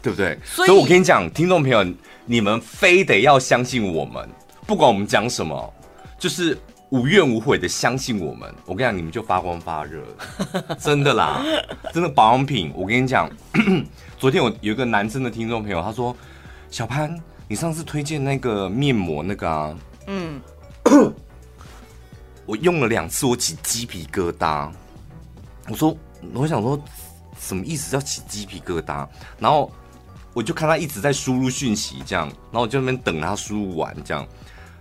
[0.00, 0.38] 对不对？
[0.44, 1.84] 所以，所以我跟你讲，听众朋友，
[2.24, 4.26] 你们非得要相信我们，
[4.64, 5.74] 不管我们讲什么，
[6.16, 6.56] 就是
[6.90, 8.52] 无怨无悔的相信我们。
[8.64, 10.02] 我跟你讲，你们就发光发热，
[10.78, 11.42] 真的啦，
[11.92, 12.72] 真的保养品。
[12.74, 13.28] 我跟你讲，
[14.18, 16.16] 昨天我有一个男生的听众朋友，他说
[16.70, 17.18] ：“小潘，
[17.48, 20.40] 你上次推荐那个面膜那个啊，嗯。
[22.46, 24.70] ”我用了两次，我起鸡皮疙瘩。
[25.68, 25.96] 我说，
[26.32, 26.80] 我想说，
[27.40, 29.04] 什么意思叫起鸡皮疙瘩？
[29.40, 29.68] 然后
[30.32, 34.24] 我就看他一直在输入讯息，这样，然后我就在那边等他输入完，这样。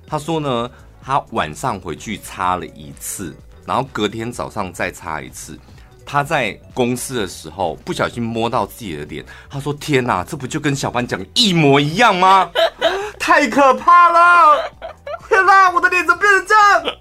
[0.05, 0.69] 他说呢，
[1.05, 5.59] 他晚上回去擦了一次，然后隔天早上再擦一次。
[6.03, 12.49] 他在公司的时候不小心摸到自己的脸，他说：“天哪，这不就跟小班讲一模一样吗？
[13.19, 14.71] 太可怕了！
[15.29, 16.95] 天哪，我的脸怎么变成这样？”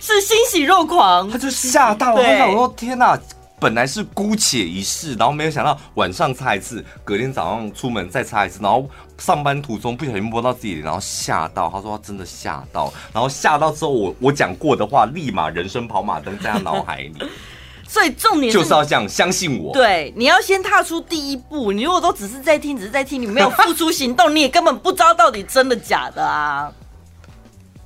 [0.00, 2.22] 是欣喜若狂，他就吓到了。
[2.22, 3.18] 他想说：“天哪！”
[3.60, 11.68] 本来是姑且一试，然后没有想到晚上擦一次，隔天早上出门再擦一次，然后上班途中不小心摸到自己，然后吓到。
[11.70, 17.14] 他说他真的吓到，然后吓到之后，我我讲过的话立马人生跑马灯在他脑海里。
[17.88, 19.72] 所以重点是就是要这样相信我。
[19.72, 21.72] 对，你要先踏出第一步。
[21.72, 26.70] 你如果都只是在听，只是在听，你没有付出行动，你也根本不知道到底真的假的啊。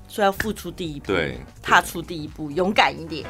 [0.09, 3.25] 所以要付出第一步， 对，踏出第一步，勇敢一点。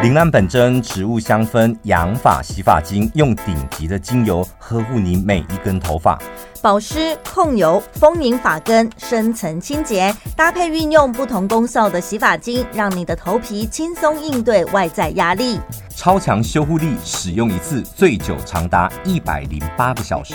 [0.00, 6.16] 铃兰本真植物香氛养发洗发精，用顶级的精油呵护你每一根头发。
[6.62, 15.58] 保湿控油，丰盈发根，深层清洁，搭配运用不同功效的洗发精，让你的头皮轻松应对外在压力。
[15.96, 20.34] 超强修护力，使用一次最久长达一百零八个小时。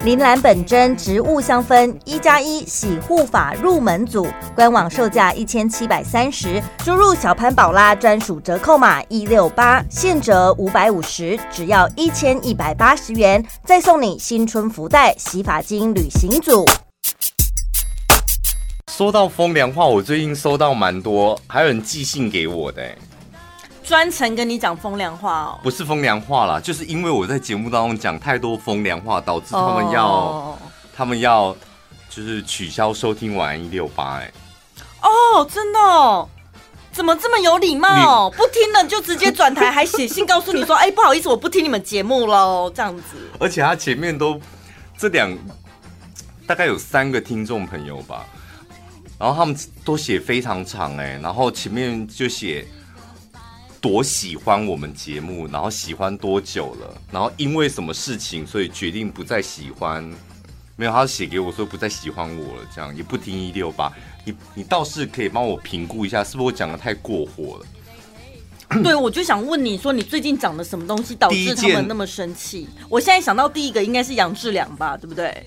[0.00, 16.64] 铃兰本真植物香氛一加一洗护发入门组，官网售价一千七百三十，输入小潘宝拉专属折扣码一六八，现折五百五十，只要一千一百八十元，再送你新春福袋洗发精旅行组。
[18.92, 22.82] 说到风凉话，我最近收到蛮多，还有人寄信给我的。
[23.86, 30.56] 专程跟你讲风凉话哦，不是风凉话啦，就是因为我在节目当中讲太多风凉话，导致他们要，oh.
[30.92, 31.56] 他们要
[32.10, 34.32] 就是取消收听晚安一六八哎。
[35.02, 36.28] 哦，oh, 真的哦？
[36.90, 38.28] 怎么这么有礼貌？
[38.30, 43.02] 不听了就直接转台，还写信告诉你说， 哎，不好意思，我不听你们节目喽，这样子。
[43.38, 44.40] 而且他前面都
[44.98, 45.32] 这两
[46.44, 48.26] 大概有三个听众朋友吧，
[49.16, 52.66] 然后他们都写非常长哎，然后前面就写。
[53.86, 60.02] 多喜欢我们节目，然后喜欢多久了，然后因为什么事情，所以决定不再喜欢，
[60.74, 63.92] 没有，他写给我说不再喜欢我了，这样也不听一六八。
[64.24, 67.66] 你你倒是可以帮我评估一下，是不是我讲的太过火了？
[68.82, 72.68] 对，我就想问你说，你最近讲的什么东西导致他们那么生气？
[72.88, 75.46] 我现在想到第一个应该是杨志良吧，对不对？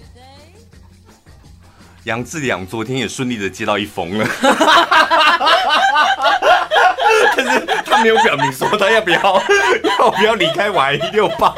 [2.05, 4.55] 杨志良昨天也顺利的接到一封了，但
[7.41, 9.19] 是他没有表明说他要不要
[9.99, 11.53] 要不要离开玩一六八。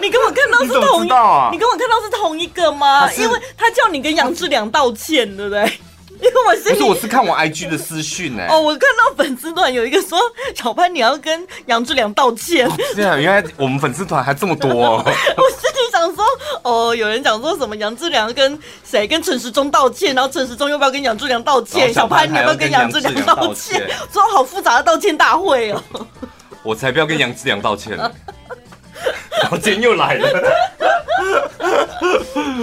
[0.00, 1.08] 你跟我看到是同一，
[1.52, 3.10] 你跟我看到是同一个吗？
[3.16, 5.72] 因为他叫你跟杨志良道歉，对不对？
[6.20, 8.46] 因为我是不是，我是看我 IG 的私讯哎。
[8.48, 10.18] 哦，我看到粉丝团有一个说
[10.54, 12.70] 小潘你要跟杨志良道歉。
[12.94, 14.70] 这样，原来我们粉丝团还这么多。
[15.02, 16.24] 我心里想说，
[16.62, 21.92] 哦，有人讲说什么杨志良跟谁跟陈时中道歉，然后陈时中要不要跟杨志良道歉？
[21.92, 23.86] 小潘你要不要跟杨志良道歉？
[24.12, 25.82] 说好复杂的道歉大会哦。
[26.62, 28.10] 我才不要跟杨志良道歉呢。
[29.42, 30.28] 然后今天又来了，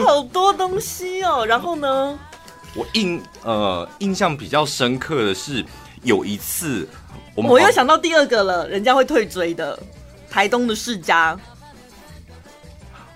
[0.06, 1.46] 好多东西哦。
[1.46, 2.18] 然后呢？
[2.76, 5.64] 我印呃印象比较深刻的是
[6.04, 6.88] 有一次
[7.36, 9.78] 我们，我又想到第二个了，人家会退追的
[10.30, 11.38] 台东的世家。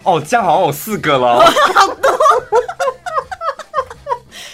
[0.03, 1.39] 哦，这样好像有四个了，
[1.73, 2.11] 好多。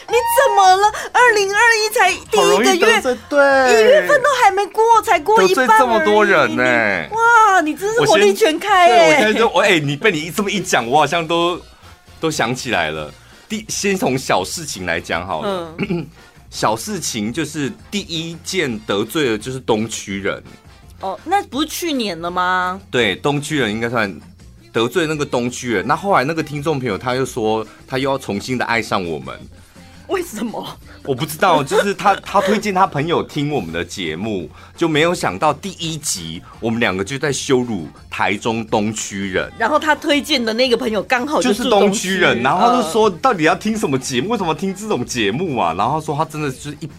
[0.08, 0.88] 你怎么了？
[1.12, 7.10] 二零二一才第一个月，对，一月份都还没过，才过一半，这么多人呢、欸？
[7.12, 9.08] 哇，你真是火力全开哎！
[9.08, 11.60] 我现在就我哎，你被你这么一讲，我好像都
[12.20, 13.12] 都想起来了。
[13.52, 16.08] 第先从小事情来讲好了，嗯、
[16.50, 20.42] 小事情就是第一件得罪的就是东区人。
[21.02, 22.80] 哦，那不是去年了吗？
[22.90, 24.10] 对，东区人应该算
[24.72, 25.86] 得罪那个东区人。
[25.86, 29.38] 那后来那个听众朋友他又说，他又要重新的爱上我们。
[30.08, 30.66] 为什么？
[31.04, 39.52] 我不知道，就是他他推荐他朋友听我们的节目，就没有想到第一集我们两个就在羞辱台中东区人。
[39.58, 44.30] 然后他推荐的那个朋友刚好就是东区人，然后他就说到底要听什么节目？
[44.30, 45.74] 为什么听这种节目啊？
[45.78, 46.90] 然后他说他真的就是一。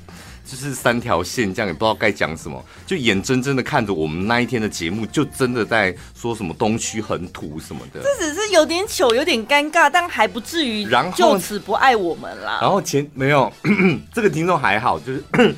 [0.44, 8.02] 就是三条线，这样也不知道该讲什么，就眼睁睁的看着我们那一天的节目，就真的在说什么东区很土什么的。
[8.02, 12.58] 这只是有点糗，有点尴尬，但还不至于然后就此不爱我们啦。
[12.60, 13.50] 然后前没有
[14.12, 15.24] 这个听众还好，就是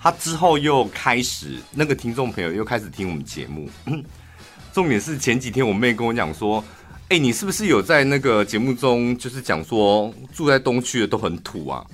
[0.00, 3.68] 他之后又开始那个听众朋友又开始听我们节目。
[4.72, 6.62] 重点是前几天我妹跟我讲说，
[7.04, 11.84] 哎、欸，你是不是有在那个节目中就是讲说住在东区的都很土啊？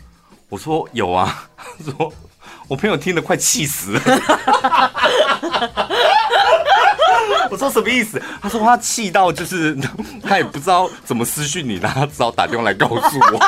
[0.53, 2.13] 我说有啊，他 说
[2.69, 4.01] 我朋友听得快气死了。
[7.51, 8.21] 我说什么意思？
[8.43, 9.75] 他说他气到就是
[10.23, 13.39] 他也不知道怎么私讯你，然后他只好打电话来告诉我。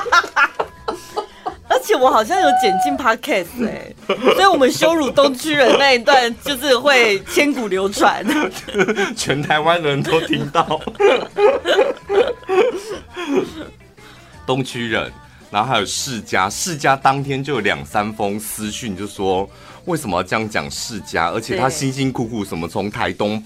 [1.69, 8.25] 而且我好像有剪进 Podcast 哎，所以我们羞辱东区人那一段就是会千古流传，
[9.15, 10.81] 全台湾人都听到。
[14.47, 15.13] 东区人。
[15.55, 19.49] 然后还有世家，世家当天就有两三封私讯，就说
[19.85, 21.31] 为什么要这样讲世家？
[21.31, 23.41] 而且他辛辛苦苦什么从台东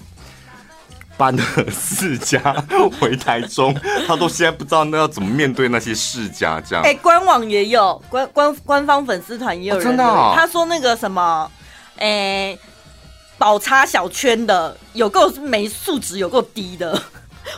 [1.15, 2.41] 搬了世家
[2.99, 6.83] 回台中， 他都现在不知道那要怎么面对那些世家这样。
[6.83, 11.51] 哎，官网也有官官官方粉丝团也有人、哦、真的、哦，他说那个什么，
[11.97, 12.57] 哎，
[13.37, 16.99] 宝叉小圈的有够没素质，有够低的。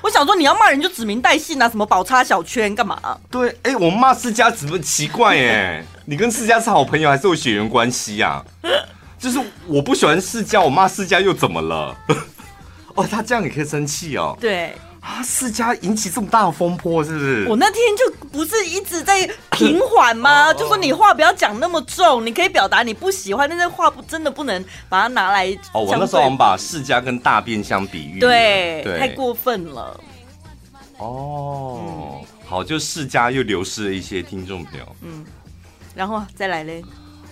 [0.02, 3.00] 我想说，你要骂人就指名带姓啊，什么宝叉小圈干嘛？
[3.30, 5.84] 对，哎、欸，我骂世家怎么奇怪哎？
[6.06, 8.44] 你跟世家是好朋友还是有血缘关系呀？
[9.20, 11.96] 就是我不喜欢世家，我骂世家又怎么了？
[12.96, 14.38] 哦，他这样也可以生气哦？
[14.40, 14.76] 对。
[15.02, 15.22] 啊！
[15.24, 17.46] 世家引起这么大的风波，是不是？
[17.50, 20.54] 我那天就不是一直在平缓吗？
[20.54, 25.48] 就说你话不要讲那么重，你可以表达你不喜欢，但是话不真的不能把它拿来。
[25.74, 30.00] 哦，我那时候我们把世家跟大便相比喻，对，对太过分了。
[30.98, 34.96] 哦，嗯、好，就世家又流失了一些听众朋友。
[35.02, 35.26] 嗯，
[35.96, 36.84] 然后再来嘞？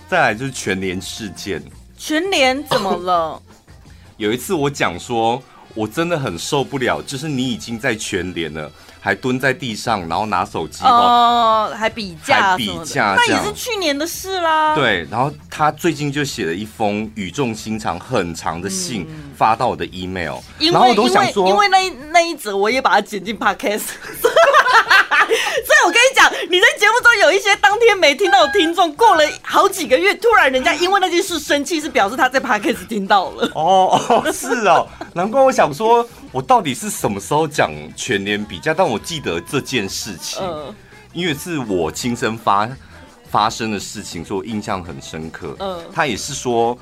[0.08, 1.62] 再来就是全联事件。
[1.96, 3.40] 全联怎么了？
[4.18, 5.40] 有一次我讲说。
[5.74, 14.74] 我真的很受不了，就是你已经在全联了，还蹲在地上，然后拿手机哦，还比价，还比价，那也是去年的事啦。
[14.74, 23.82] 对，然后他最近就写了一封语重心长、很长的信，嗯、发到我的 email，然后我都想说，因为，那一那一则我也把它剪进 podcast。
[25.66, 33.50] 所以，我跟你讲，你在节目中有一些当天没听到的听众，过了好几个月，突然人家因为那件事生气，是表示他在 podcast 听到了。
[33.54, 38.74] 哦哦，是哦，难怪我想说，我到底是什么时候讲全年比价？
[38.74, 40.74] 但我记得这件事情，呃、
[41.12, 42.68] 因为是我亲身发
[43.30, 45.54] 发生的事情，所以我印象很深刻。
[45.60, 46.76] 嗯、呃，他也是说，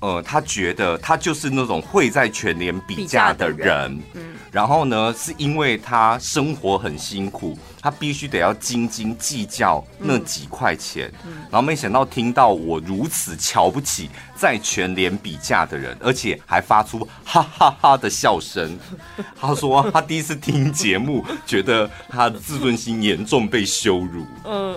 [0.00, 4.00] 呃，他觉得他就是那种会在全年比价的人。
[4.14, 4.36] 嗯。
[4.50, 11.12] 然后呢，是因为他生活很辛苦，他必须得要斤斤计较那几块钱。
[11.24, 18.76] 嗯，然后没想到听到我如此瞧不起在全联比价的人，而且还发出哈哈哈哈的笑声。
[19.40, 24.26] 他说他第一次听节目，觉得他的自尊心严重被羞辱。
[24.44, 24.76] 嗯，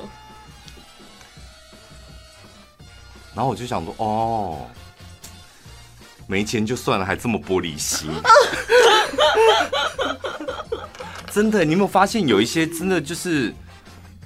[3.33, 4.67] 然后我就想说，哦。
[6.33, 8.09] 没钱就算了，还这么玻璃心，
[11.31, 13.53] 真的，你有没有发现有一些真的就是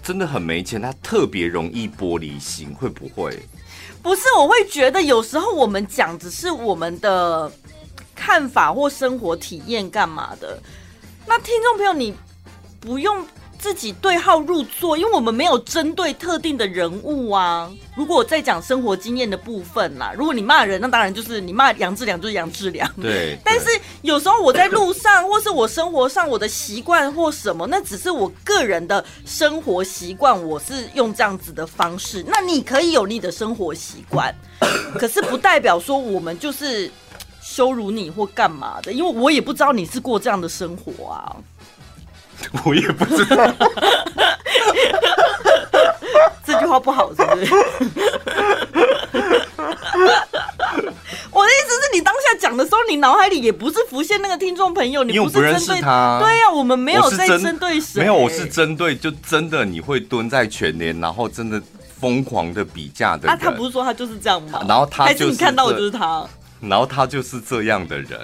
[0.01, 3.37] 真的很没钱，他特别容易玻璃心，会不会？
[4.01, 7.51] 不是，我会觉得有时候我们讲只是我们的
[8.15, 10.57] 看法或生活体验干嘛的，
[11.25, 12.15] 那听众朋友你
[12.79, 13.27] 不用。
[13.59, 17.71] 自己对号入座，因为我们没有针对特定的人物啊。
[17.95, 22.89] 如果我在讲生活经验的部分啦，如果你骂人，那当然就是你骂杨志良就是杨志良。
[23.01, 23.37] 对。
[23.43, 23.65] 但是
[24.03, 32.23] 有时候我在路上，或是我生活上我的习惯或什么，那只是我个人的生活习惯，我是用这样子的方式。
[32.27, 34.33] 那你可以有你的生活习惯，
[34.99, 36.89] 可是不代表说我们就是
[37.41, 41.35] 羞辱你或干嘛的，因为我也不知道你是过这样的生活啊。
[42.65, 43.47] 我也不知道，
[46.45, 47.53] 这句话不好，是不是？
[51.31, 56.19] 我的意思是你当下讲的时候，你脑海里也不是浮现那个听众朋友，你不是针对他。
[56.21, 61.61] 对呀、啊，我们没有在针对谁，没有，我是针对就真的你会蹲在全联，然后真的
[61.99, 63.31] 疯狂的比价的人。
[63.31, 64.63] 啊，他不是说他就是这样吗？
[64.67, 66.25] 然后他就是你看到的就是他，
[66.59, 68.19] 然后他就是这样的人，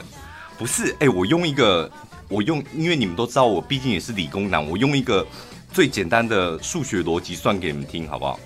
[0.58, 0.92] 不是？
[0.94, 1.90] 哎、欸，我用一个。
[2.30, 5.26] 我用，因为你们都知道我毕竟也是理工男，我用一个
[5.72, 8.40] 最简单的数学逻辑算给你们听，好不好？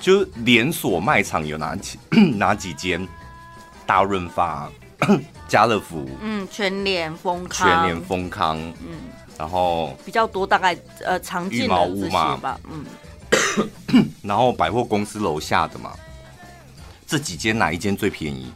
[0.00, 1.98] 就连锁卖场有哪几
[2.36, 3.06] 哪几间？
[3.86, 4.70] 大润发、
[5.46, 8.96] 家乐福，嗯，全联、丰康，全联、丰康，嗯，
[9.38, 12.84] 然后比较多，大概呃常见的这些吧，嗯，
[14.22, 15.92] 然后百货公司楼下的嘛，
[17.06, 18.50] 这几间哪一间最便宜？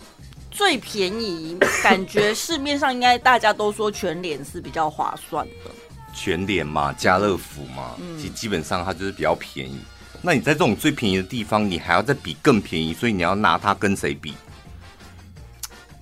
[0.58, 5.70] 最便宜，感觉市面上应该大家都说全脸是比较划算的。
[6.12, 9.78] 全脸嘛，家乐福嘛，嗯，其实基本上它就是比较便宜。
[10.20, 14.34] 那你在这种最便宜的地方，你还要再比更便宜，所以你要拿它跟谁比？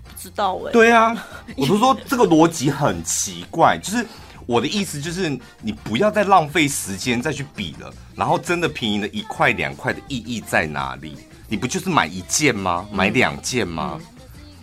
[0.04, 0.72] 不知道哎。
[0.72, 1.14] 对啊，
[1.54, 4.06] 我都说这个逻辑很奇怪，就是
[4.46, 7.92] 我的意思就是你不要再浪费时间再去比了。
[8.14, 11.14] 然后真的便宜的一块两块的意义在哪里？
[11.46, 12.88] 你不就是买一件吗？
[12.90, 14.00] 买两件吗？
[14.00, 14.15] 嗯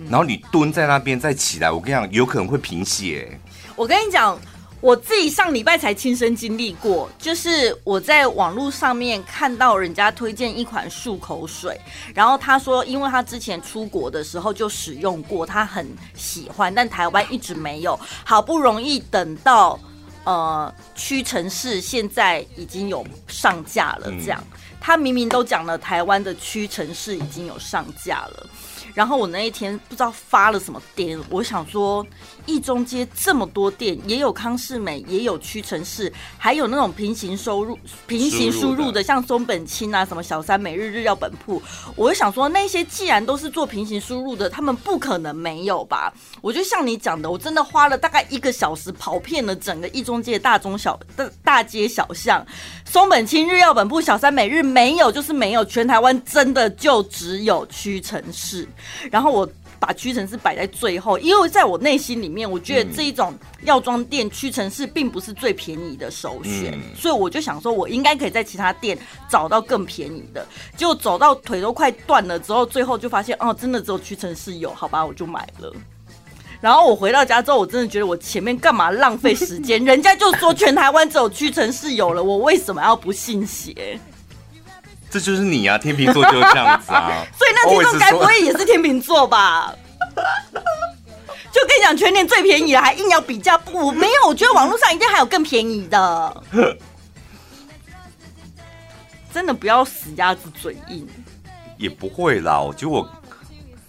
[0.10, 3.39] 然后你蹲在那边再起来，我跟你讲，有可能会贫血。
[3.76, 4.38] 我跟你讲，
[4.82, 11.80] 我自己上礼拜才亲身经历过，就是我在网络上面看到人家推荐一款漱口水，
[12.14, 19.80] 然后他说，因为他之前出国的时候就使用过，他很喜欢，但台湾一直没有，好不容易等到
[20.26, 28.50] 呃屈臣氏现在已经有上架了，这样，嗯、他明明都讲了台湾的屈臣氏已经有上架了。
[28.94, 32.06] 然后我那一天不知道发了什么癫，我想说，
[32.46, 37.78] 一中街这么多店，也有康世美，也有屈臣氏，还有那种平行收入、
[38.08, 41.62] 平行输入的，像松本清啊，什么小三、每日日药本铺，
[41.96, 46.14] 我就想说，那些既然都是做平行输入的，他们不可能没有吧？
[46.41, 52.46] 我就像你讲的，我真的花了大概一个小时跑遍了整个一中街大中小的大街小巷，
[52.86, 58.68] 松本清日药本铺、小三、每日没有就是没有，全台湾真的就只有屈臣氏。
[59.12, 59.50] 然后我
[59.86, 68.97] 把屈臣氏摆在最后，因为在我内心里面，我觉得这一种药妆店屈臣氏并不是最便宜的首选，嗯、所以我就想说，我应该可以在其他店
[69.29, 70.47] 找到更便宜的。
[70.77, 75.69] 结果走到腿都快断了之后，最后就发现哦，真的只有屈臣氏有，好吧，我就买了。
[76.61, 79.84] 然后我回到家之后，我真的觉得我前面干嘛浪费时间？
[79.84, 83.99] 人家就说全台湾只有屈臣氏有了，我为什么要不信邪？
[85.14, 87.24] 这就是你啊，天秤座就是这样子啊。
[87.38, 89.72] 所以那听众该不会也是天秤座吧？
[91.53, 96.43] 就跟你讲，全年最便宜了，还硬要比价，不，没有，我觉得网络上一定还有更便宜的。
[99.32, 101.07] 真的不要死鸭子嘴硬。
[101.78, 103.07] 也不会啦，我觉得我，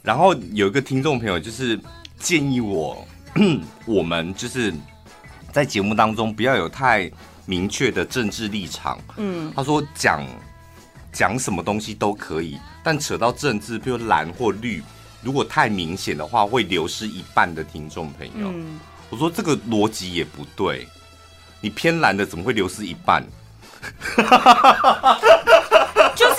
[0.02, 1.80] 然后有一个听众朋友就是
[2.18, 3.02] 建议我，
[3.88, 4.74] 我们就是
[5.50, 7.10] 在节目当中不要有太
[7.46, 8.98] 明确的政治立场。
[9.16, 10.22] 嗯，他说讲。
[11.14, 14.82] 讲什么东西都可以，但扯到政治，比如蓝或绿，
[15.22, 18.50] 如果太明显的话，会流失一半的听众朋友。
[18.52, 20.88] 嗯、我说这个逻辑也不对，
[21.60, 23.24] 你偏蓝的怎么会流失一半？
[26.16, 26.36] 就是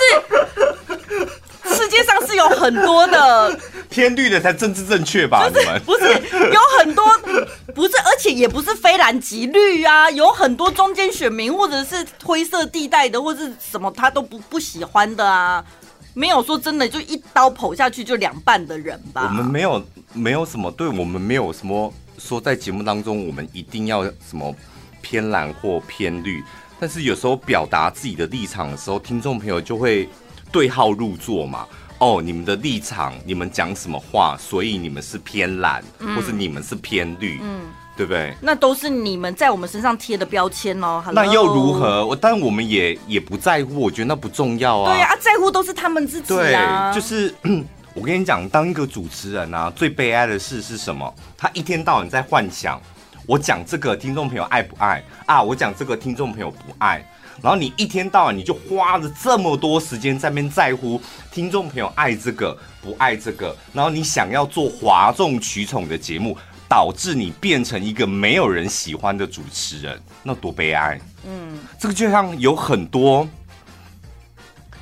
[1.86, 3.56] 世界上是有很多的
[3.88, 5.48] 偏绿的才政治正确吧？
[5.48, 6.04] 就是、你们不是
[6.52, 7.04] 有很多
[7.72, 15.64] 不是，而且也不是非蓝即绿啊，有很多中间选民或者是灰色地带的，或者是什么他都不不喜欢的啊，
[16.12, 19.22] 没有说真的就一刀剖下去就两半的人吧。
[19.22, 24.52] 我们没有没有什么，对我们没有什么说在节目当中我们一定要什么
[25.00, 26.42] 偏蓝或偏绿，
[26.80, 30.08] 但是有时候表达自己的立场的时候，听众朋友就会
[30.56, 31.66] 对号入座嘛。
[31.98, 37.60] 哦，你们的立场，你们讲什么话，所以你们是偏蓝，嗯、或是你们是偏绿，嗯，
[37.94, 38.34] 对不对？
[38.40, 41.04] 那都是你们在我们身上贴的标签哦。
[41.12, 42.06] 那又如何？
[42.06, 44.94] 我但我们也也不在乎，我觉得那不重要啊。
[44.94, 46.90] 对啊，在乎都是他们自己啊。
[46.90, 47.34] 对，就是
[47.92, 51.14] 我跟你讲，当一个主持人啊，最悲哀的事是什么？
[51.36, 52.80] 他一天到晚在幻想，
[53.26, 55.42] 我讲这个听众朋友爱不爱啊？
[55.42, 57.02] 我讲这个听众朋友不爱。
[57.42, 66.36] 然后你一天到晚你就花了这么多时间在那边在乎听众朋友爱这个不爱这个，然后你想要做哗众取宠的节目，
[66.68, 71.00] 导致你变成一个没有人喜欢的主持人，那多悲哀！
[71.26, 73.28] 嗯，这个就像有很多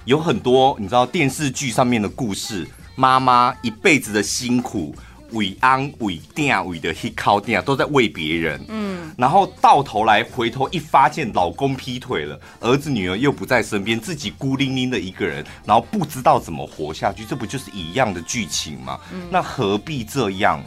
[0.04, 4.94] 有很多你知道电视剧上面的故事，妈妈一辈子的辛苦。
[5.32, 19.00] 为安为定为的去靠定都在为别人，嗯，然后到头来回头一发现老公劈腿了，儿子女儿又不在身边，自己孤零零的一个人，然后不知道怎么活下去，这不就是一样的剧情吗？
[19.12, 20.62] 嗯，那何必这样？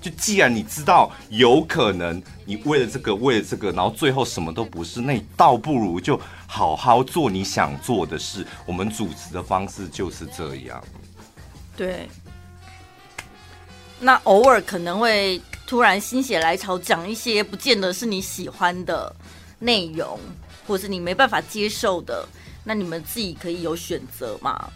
[0.00, 8.46] 就既然你知道有可能你为了这个为了这个，然后最后什么都不是，那你倒不如就好好做你想做的事。
[8.64, 10.82] 我们主持的方式就是这样，
[11.76, 12.08] 对。
[14.00, 19.14] 那偶尔可能会突然心血来潮讲一些不见得是你喜欢的
[19.58, 20.18] 内容，
[20.66, 22.26] 或者是你没办法接受的，
[22.64, 24.68] 那你们自己可以有选择嘛？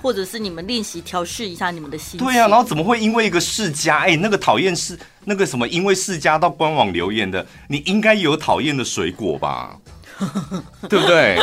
[0.00, 2.20] 或者是你们练习调试一下你们的心。
[2.20, 9.76] 对啊，然后怎么会因为一个世家，哎，那个讨厌世那个什么，因为世家到官网留言的，你应该有讨厌的水果吧？
[10.88, 11.38] 对不对？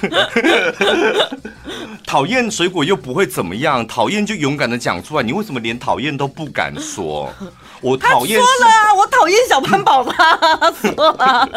[2.06, 5.22] 讨厌水果又不会怎么样，讨厌就勇敢的讲出来。
[5.22, 7.32] 你为什么连讨厌都不敢说？
[7.82, 11.48] 我讨厌说了啊，我讨厌小潘宝他说了。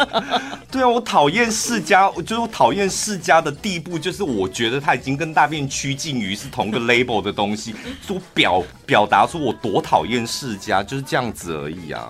[0.70, 7.74] 对啊，我讨厌世家，我就是我讨厌世家的地步，就是我觉得他已经跟大便趋近于是同个 label 的东西，
[8.08, 12.10] 我表表达出我多讨厌世家，就是这样子而已啊。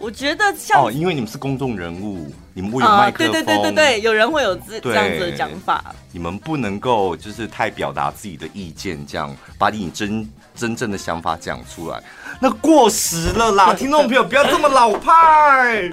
[0.00, 5.84] 我觉得像哦，因为你们是公众人物，你们会有麦克风，对对对对对，有人会有这这样子的讲法。
[6.12, 12.02] 你们不能够就是太表达自己的意见，这样把你真真正的想法讲出来，
[12.40, 13.74] 那过时了啦！
[13.78, 15.92] 听众朋友不要这么老派，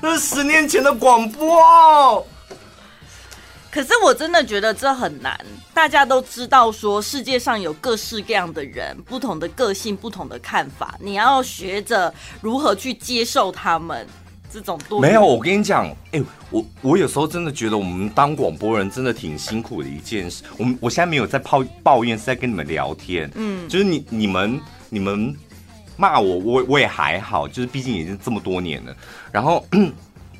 [0.00, 2.26] 那是十年前的广播。
[3.72, 5.34] 可是我真的觉得这很难。
[5.72, 10.94] 大家都知道说世界上有各式各样的人，不同的个性，不同的看法。
[11.00, 12.12] 你要学着
[12.42, 14.06] 如何去接受他们
[14.52, 15.00] 这种多。
[15.00, 20.42] 没有，我跟你讲，哎、欸，我我有时候真的觉得我们当广播人真的挺辛苦的一件事。
[20.58, 23.30] 我们我现在没有在抱抱怨，是在跟你们聊天。
[23.34, 24.60] 嗯，就是你你们
[24.90, 25.34] 你们
[25.96, 28.94] 骂我，我我也还好，就是毕竟已经这么多年了。
[29.32, 29.64] 然后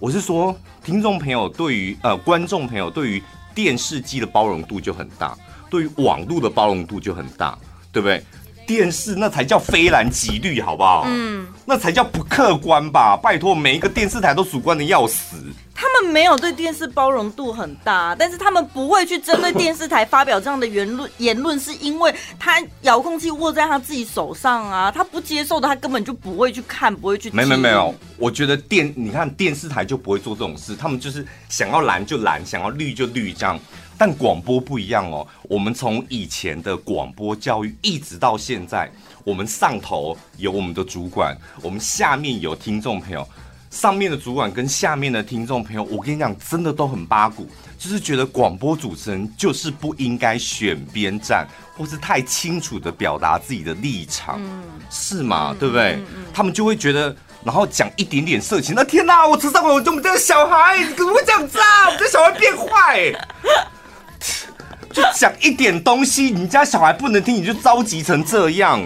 [0.03, 0.55] 我是说。
[0.83, 3.23] 听众朋友对于呃，观众朋友对于
[3.55, 5.39] 电视机的包容度就很大，
[5.71, 7.57] 对于网络的包容度就很大，
[7.93, 8.21] 对不对？
[8.67, 11.05] 电视那才叫非蓝即绿，好不好？
[11.07, 13.17] 嗯，那才叫不客观吧？
[13.17, 15.37] 拜托，每一个电视台都主观的要死。
[15.75, 21.11] 他们没有对电视包容度很大，但是他们不会去针对电视台发表这样的言论。
[21.19, 27.31] 言论是因为他遥控器握在他自己手上啊，他不接受的，他根本就不会去看，不会去。
[27.31, 33.59] 没没没有，我觉得电，你看电视台就不会做这种事，他们就是想要蓝就蓝，想要绿就绿这样。
[33.99, 38.91] 但广播不一样哦，我们从以前的广播教育一直到现在，
[39.25, 43.27] 我们上头有我们的主管，我们下面有听众朋友。
[43.73, 47.49] 上面的主管跟下面的听众朋友，我跟你讲，真的都很八股，
[47.79, 55.53] 就是觉得广播主持人就是不应该选边站，或是太清楚的表达自己的立场，嗯、是吗？
[55.53, 55.99] 嗯、对不对？
[56.35, 61.87] 他们就会觉得，然后讲一点点色情，那天哪，我车上我我们家小孩，你怎么会这样子啊？
[61.87, 63.11] 我们家小孩变坏，
[64.93, 68.79] 就讲一点东西，你家小孩不能听，你就着急成这样。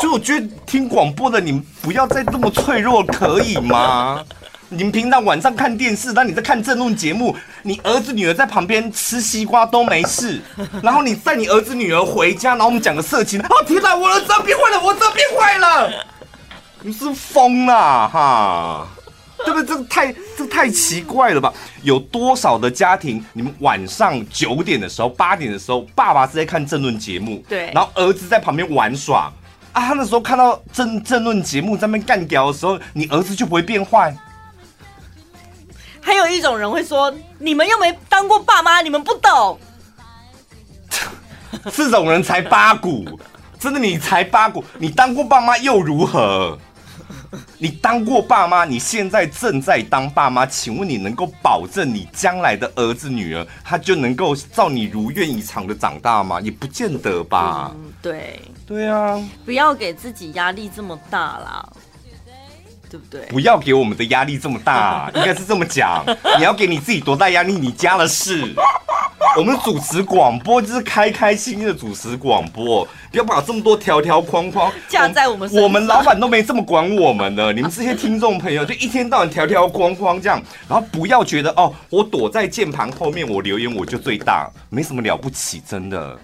[0.00, 4.24] 就我觉得听广播的你们不要再这么脆弱，可以吗？
[4.72, 7.34] 你们平常晚上看电视，当你在看政论节目，
[7.64, 10.40] 你儿子女儿在旁边吃西瓜都没事，
[10.80, 15.92] 然后你带你儿子女儿回家，然后我们讲个色情，哦天哪，我儿子变坏了，我儿子变坏了，
[16.82, 18.86] 你是疯了哈？
[19.44, 19.66] 对不对？
[19.66, 21.52] 这个太这个太奇怪了吧？
[21.82, 29.32] 有多少的家庭，你们晚上九点的时候、八点的时候，爸爸是在看政论节目，对，然后儿子在旁边玩耍。
[29.72, 34.16] 啊，他那时候看到政政论节目在那边干屌的时候，你儿子就不会变坏。
[36.00, 39.58] 还有一种人会说，你们又没当过爸妈，你们不懂。
[41.72, 43.18] 这种人才八股，
[43.58, 46.58] 真的，你才八股，你当过爸妈又如何？
[47.58, 56.40] 你当过爸妈，你现在正在当爸妈，请问你能够保证你将来的儿子女儿他就能够照你如愿以偿的长大吗？
[56.40, 57.70] 也不见得吧。
[57.74, 58.40] 嗯，对，
[58.70, 61.68] 对啊，不要给自己压力这么大啦。
[62.88, 63.20] 对不对？
[63.26, 66.04] 不要给我们的压力这么大， 应该是这么讲。
[66.38, 67.52] 你要给你自己多大压力？
[67.52, 68.54] 你家的事。
[69.36, 75.64] 我们主持广播就是开开心心的主持广播，不要把这么多条条框框架在我们身上。
[75.64, 86.18] 我们老板都没这么管我们的，你们这些听众朋友就一天到晚条条框框这样，然后不要觉得哦，我躲在键盘后面，我留言我就最大，没什么了不起，真的。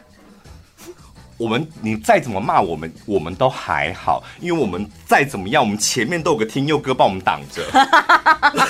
[1.38, 7.62] 我们你再怎么骂我们，我们都还好，因为我们再怎么样，我们前面都有个听佑哥帮我们挡着。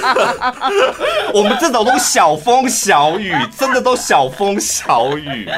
[1.33, 5.49] 我们这种都小风小雨，真的都小风小雨，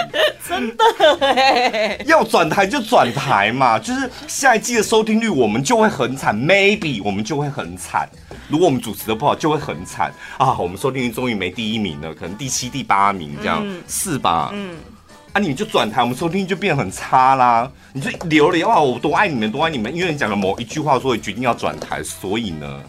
[0.47, 0.85] 真的
[1.21, 1.99] 哎。
[2.07, 8.09] 要转台就转台嘛，就是下一季的收听率我们就会很惨，maybe 我们就会很惨。
[8.49, 10.57] 如果我们主持的不好，就会很惨啊。
[10.59, 14.51] 我们收听率终于没第一名了，可能第七、第八名这样，嗯、是吧？
[14.53, 14.77] 嗯。
[15.33, 15.41] 啊！
[15.41, 17.70] 你就转台，我们收听就变得很差啦。
[17.93, 22.03] 你就留了话，我多爱你们，多爱你们，因为你讲了某一句话，所以决定要转台。
[22.03, 22.81] 所以呢，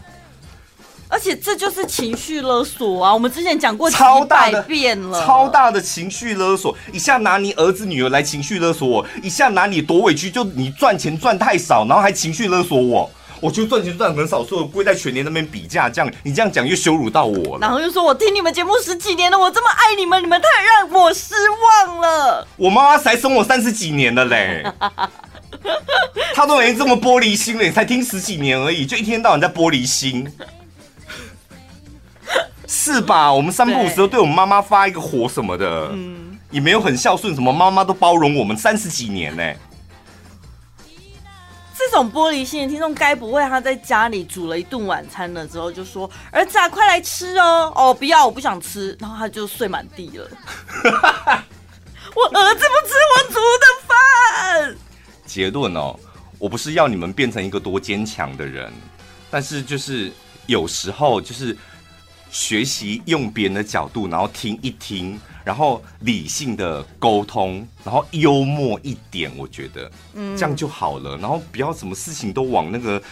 [1.08, 3.12] 而且这就是情绪勒索啊！
[3.12, 6.74] 我们之前讲过超大的遍了，超大的情绪勒索。
[6.92, 13.10] 一下拿你儿子女儿来情绪勒索我，一下拿你多委屈，就你赚钱赚太少，然后还情绪勒索我。
[13.40, 17.60] 我就赚钱赚很少，所以我归在全年那边比价，这样你这样讲又羞辱到我了。
[17.60, 21.34] 然后又说我听你们节目十几年了，我这么爱你们，你们太让我失
[21.86, 22.46] 望了。
[22.56, 24.64] 我妈妈才生我三十几年了嘞，
[26.34, 30.30] 她都已经这么玻璃心了，你才听十几年而已，就一天到晚在玻璃心，
[32.68, 33.32] 是吧？
[33.32, 39.42] 我们三不五时都对我们妈妈发一个火什么的，嗯，也没有很孝顺，什么妈妈都包容我们三十几年呢。
[41.80, 50.28] 这种玻璃心的听众，该不会他在家里煮了一顿晚餐了之后，就说：“儿子啊，快来吃哦！”哦，不要，我不想吃，然后他就睡满地了。
[52.14, 54.76] 我儿子不吃我煮的饭。
[55.24, 55.98] 结论哦，
[56.38, 58.70] 我不是要你们变成一个多坚强的人，
[59.30, 60.12] 但是就是
[60.46, 61.56] 有时候就是
[62.30, 65.18] 学习用别人的角度，然后听一听。
[65.44, 71.16] 然后理性的沟通，然后幽默一点，我觉得，嗯，这样就好了。
[71.16, 73.02] 然后不要什么事情都往那个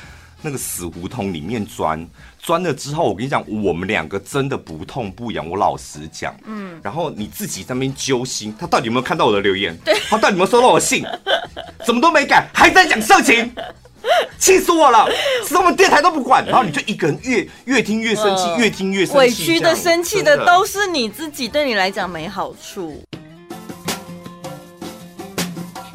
[0.42, 2.08] 那个死胡同里面钻，
[2.38, 5.48] 钻了之后，我跟你讲，我们两个真的不痛不痒。
[5.48, 6.78] 我老实讲，嗯。
[6.82, 9.76] 然后你自己在那边揪心，他到底有没有看到我的留言？
[9.84, 11.04] 对，他到底有没有收到我信？
[11.84, 13.52] 怎么都没改，还在讲色情。
[14.38, 15.08] 气死我了！
[15.54, 19.18] 我们电台都不管，然后你就一个人越越听越生气，呃、越听越生气。
[19.18, 23.02] 委屈的、生气的都是你自己，对你来讲没好处。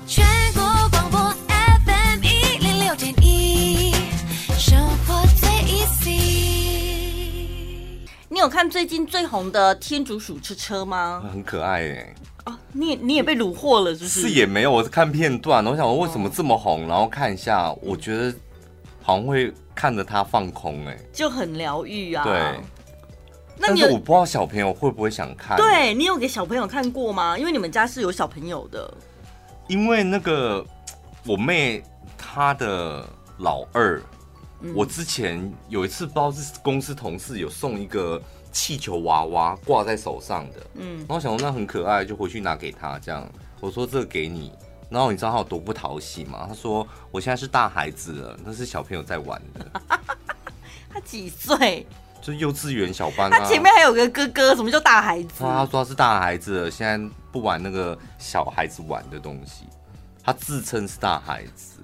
[0.06, 1.20] 全国广播
[1.86, 3.94] FM 一零六点一，
[4.60, 6.20] 生活最 easy。
[8.30, 11.24] 你有看最近最红的天竺鼠车车吗？
[11.32, 12.16] 很可爱耶。
[12.46, 14.22] 哦，你也你也被虏获了，是不是？
[14.22, 18.34] 是也没有，我是看片段，我想我为什么这么红，然后看一下，我觉得
[19.02, 22.24] 好像会看着他放空，哎，就很疗愈啊。
[22.26, 22.60] 对，
[23.58, 25.56] 那你但是我不知道小朋友会不会想看？
[25.56, 27.38] 对，你有给小朋友看过吗？
[27.38, 28.94] 因为你们家是有小朋友的。
[29.68, 30.66] 因为那个
[31.26, 31.82] 我妹
[32.18, 34.02] 她的老二，
[34.60, 38.22] 嗯、我之前有一次不知道是公司同事有送一个。
[38.54, 42.98] 气球娃娃挂在手上的，嗯，然后想说那很可爱，就回去拿给他。
[43.00, 43.28] 这样
[43.60, 44.54] 我说这个给你，
[44.90, 46.46] 然后你知道他有多不讨喜吗？
[46.48, 49.82] 他说我现在是大孩子了，那是小朋友在玩的。
[50.94, 51.86] 他几岁？
[52.22, 53.40] 就幼稚园小班啊。
[53.40, 55.34] 他前面还有个哥哥，什么叫大孩子？
[55.40, 56.98] 他说他是大孩子了，现在
[57.32, 59.66] 不玩那个小孩子玩的东西。
[60.24, 61.80] 他自称是大孩子。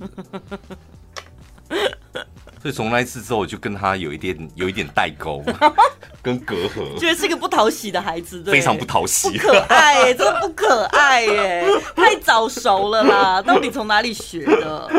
[2.61, 5.43] 所以从那一次之后，我就跟他有一点有一点代沟，
[6.21, 6.97] 跟隔阂。
[6.97, 11.65] 觉得是一个不讨喜的孩子，对，非常不讨喜，不可爱耶，真的不可爱耶，
[11.95, 13.41] 太早熟了啦！
[13.41, 14.89] 到底从哪里学的？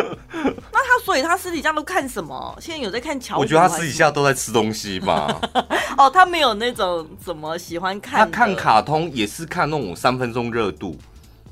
[0.73, 2.57] 那他所以他私底下都看什么？
[2.61, 3.39] 现在有在看乔？
[3.39, 5.41] 我觉得他私底下都在吃东西吧。
[5.99, 8.21] 哦，他没有那种怎么喜欢看？
[8.21, 10.97] 他看卡通也是看那种三分钟热度，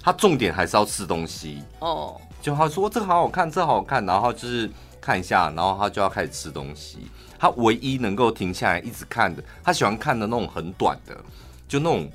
[0.02, 1.62] 他重点还是要吃东西。
[1.80, 4.70] 哦，就他说这个好好看，这个好好看，然后就是。
[5.00, 6.98] 看一下，然后他就要开始吃东西。
[7.38, 11.16] 他唯一能够停下来一直看的，他喜欢看的那种很短的，
[11.68, 12.10] 就那种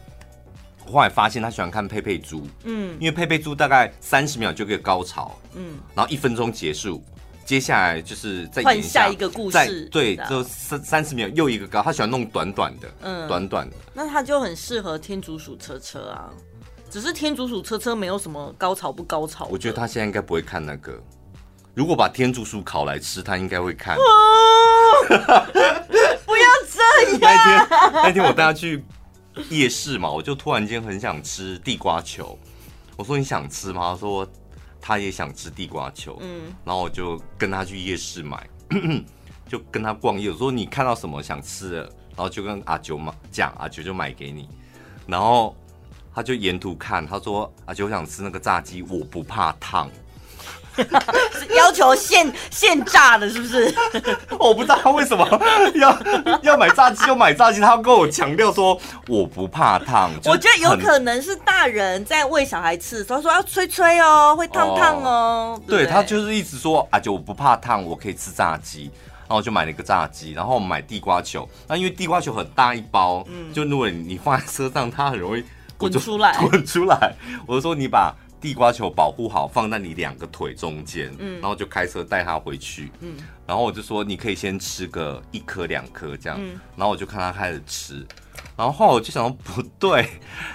[0.85, 7.01] 后来发现他喜欢看佩佩猪，嗯，因为佩佩猪大概三十秒就可以高潮，嗯，然后一分钟结束，
[7.45, 16.29] 接下来就是再换下，下一个故事，对，就三三十秒又一个高，他喜欢弄短短的，嗯，短短的，那他就很适合天竺鼠车车啊，
[16.89, 21.01] 只是天竺鼠车车没有什么高潮不高潮，我觉得他现在应该不会看那个，
[21.73, 23.97] 如果把天竺鼠烤来吃，他应该会看，
[25.07, 26.81] 不要这
[27.17, 28.83] 样，那天那天我带他去。
[29.49, 32.37] 夜市嘛，我就突然间很想吃地瓜球。
[32.95, 33.91] 我说你想吃吗？
[33.91, 34.27] 他说
[34.79, 36.19] 他也想吃地瓜球。
[36.21, 38.47] 嗯，然后我就跟他去夜市买，
[39.49, 40.29] 就跟他逛夜。
[40.29, 41.81] 我说你看到什么想吃的，
[42.15, 44.47] 然后就跟阿九买讲，阿九就买给你。
[45.07, 45.55] 然后
[46.13, 49.89] 他就沿途看，他说阿九想吃那个炸鸡，我不怕烫。
[51.55, 53.73] 要求现现炸的，是不是？
[54.39, 55.27] 我不知道他为什么
[55.75, 55.97] 要
[56.41, 57.59] 要买炸鸡，就买炸鸡。
[57.59, 60.11] 他跟我强调说我不怕烫。
[60.25, 65.61] 我觉得有可能是大人在喂小孩吃的时候说要吹吹哦，会烫烫哦。
[65.67, 68.89] 对，对，对他就是一直说啊，就我不怕烫，我可以吃炸鸡。
[69.25, 71.47] 然后我就买了一个炸鸡，然后买地瓜球。
[71.67, 75.43] 那因为地瓜球很大一包，嗯，就如果你放在车上，它很容易
[75.77, 77.13] 滚出来，滚出来。
[77.45, 78.13] 我就说你把。
[78.43, 83.15] 地瓜球保护好，放在你两个腿中间，嗯，然后就开车带他回去，嗯，
[83.47, 88.05] 然后我就说你可以先吃个一颗两颗这样，嗯，然后我就看他开始吃，
[88.57, 90.05] 然后后来我就想说不对，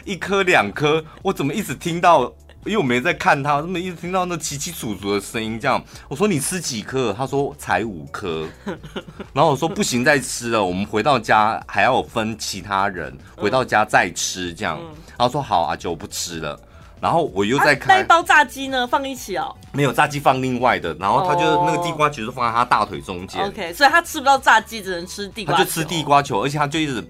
[0.04, 2.24] 一颗两颗，我怎么一直听到，
[2.66, 7.14] 因为我没在看他，我怎么一直听到那窸窸窣窣的声音这样，我说你吃几颗？
[7.14, 8.46] 他说才五颗，
[9.32, 14.78] 然后我说不行再吃了，我们回到家还要分其他人回到家再吃这样，
[15.16, 16.60] 然后说好啊，就不吃了。
[17.00, 19.54] 然后我又在看那一包炸鸡呢，放一起哦。
[19.72, 23.40] 没有炸鸡放另外的，然后他就那个地瓜球就放在他大腿中间。
[23.44, 25.56] OK，所以他吃不到炸鸡，只能吃地瓜。
[25.56, 27.04] 他就吃地瓜球，而且他就一直。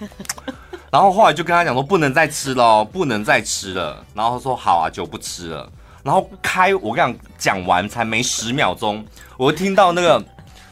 [0.90, 4.04] 然后后来就跟他讲说不能再吃了，不能再吃了。
[4.12, 5.70] 然后他说好啊，就不吃了。
[6.02, 9.04] 然后开我跟你讲，讲完才没十秒钟，
[9.36, 10.20] 我听到那个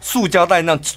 [0.00, 0.76] 塑胶袋那。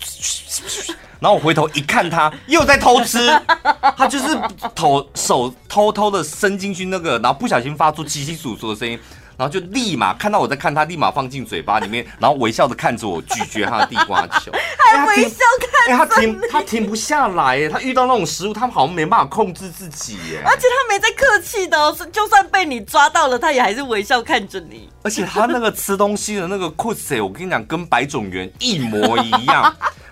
[1.21, 3.31] 然后我回头一看，他又在偷吃，
[3.95, 4.35] 他就是
[4.73, 8.99] 头手偷偷的伸进去那个，然后不小心发出窸窸窣窣的声音，
[9.37, 14.51] 然后就立马看到我在看他，立马放进嘴巴里面， 然后微笑的看着我咀嚼他的地瓜球，
[14.83, 15.45] 还微笑
[15.87, 29.71] 看，他停他停不下来耶，他遇到那种食物，他好像没办法控制自己耶，而且他没在客气的哦，就算被你抓到了，他也还是微笑看着你，而且他那个吃东西的那个酷色，我跟你讲，跟白种元一模一样。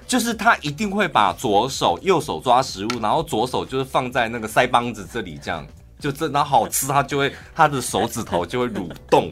[0.10, 5.64] 就是他一定会把左手、右手抓食物，然后左手就是放在那个腮帮子这里，这样
[6.00, 9.30] 就这，然后好吃，他就会他的手指头就会蠕动，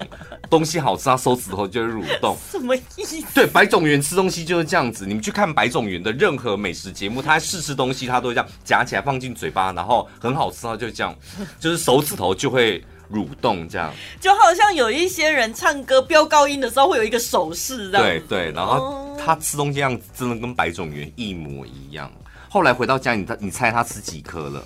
[0.51, 2.37] 东西好吃，他手指头就会蠕动。
[2.51, 3.19] 什么意思？
[3.33, 5.07] 对，白种元吃东西就是这样子。
[5.07, 11.15] 你们去看白种元的任何美食节目，他试吃东西，他都会这样夹起来放进嘴巴，然后很好吃，他就这样，
[11.59, 13.93] 就是手指头就会蠕动，这样。
[14.19, 18.03] 就好像有一些人唱歌飙高音的时候会有一个手势，这样。
[18.03, 19.05] 对对，然后。
[19.19, 22.09] 他吃东西样子真的跟白种元一模一样。
[22.47, 24.63] 后来回到家，你他你猜他吃几颗了？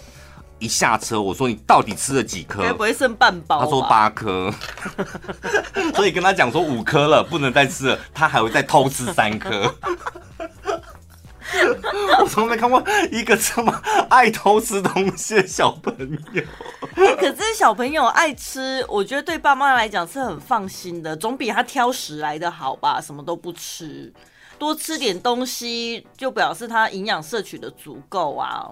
[0.59, 2.61] 一下车，我说你到底吃了几颗？
[2.61, 3.61] 该不会剩半包？
[3.61, 4.53] 他说八颗。
[5.95, 7.99] 所以跟他讲说五颗了，不能再吃了。
[8.13, 9.73] 他还会再偷吃三颗。
[12.19, 13.71] 我从没看过一个这么
[14.09, 15.93] 爱偷吃东西的小朋
[16.33, 16.43] 友。
[17.17, 22.99] 可是小朋友爱吃，我觉得对爸妈来讲是很放心的，总比他挑食来的好吧？
[23.01, 24.11] 什么都不吃。
[24.57, 28.69] 多吃点东西，就表示他营养摄取的足够啊。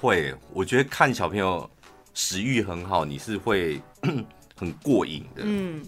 [0.00, 1.68] 会，我觉得看小朋友
[2.14, 3.80] 食欲很好，你是会
[4.56, 5.42] 很过瘾的。
[5.44, 5.82] 嗯，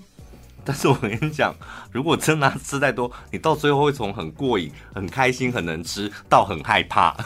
[0.64, 1.54] 但是我跟你讲，
[1.90, 7.16] 如果真的吃太多，你到最后会从很过瘾、很开心、很能吃到很害怕。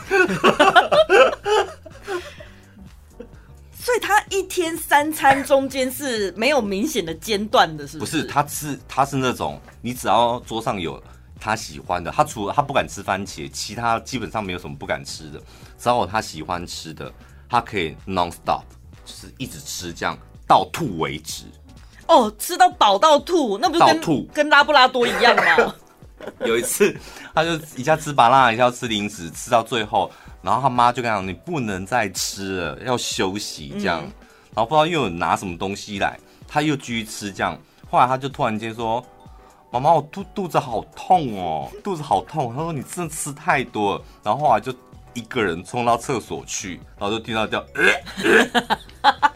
[3.74, 8.22] 所以他一天三餐中间是没有明显的间断的，是不是？
[8.22, 11.02] 不是，他吃他是那种，你只要桌上有。
[11.40, 15.38] 他喜欢的，他除了他不敢吃番茄，其他基本上没有什么不敢吃的。
[15.76, 17.12] 只要有他喜欢吃的，
[17.50, 18.62] 他可以 non stop，
[19.04, 20.16] 就是一直吃，这样
[20.48, 21.44] 到吐为止。
[22.06, 25.74] 哦，吃到饱到吐，那不是跟吐跟拉布拉多一样吗？
[26.44, 26.96] 有一次，
[27.34, 34.12] 他就一下吃麻辣，一下吃零食，吃到最后，然后他妈就跟他讲：“你不能再吃了，要休息。”这样，嗯、
[34.54, 37.58] 然后不知道又有拿什么东西来，他又继续吃，这样。
[37.90, 39.04] 后来他就突然间说。
[39.70, 42.54] 妈妈，我肚肚子好痛哦，肚子好痛。
[42.54, 44.72] 他说你真的吃太多了，然后后来就
[45.14, 47.58] 一个人冲到厕所去，然后就听到叫，
[48.22, 48.62] 呃
[49.02, 49.32] 呃、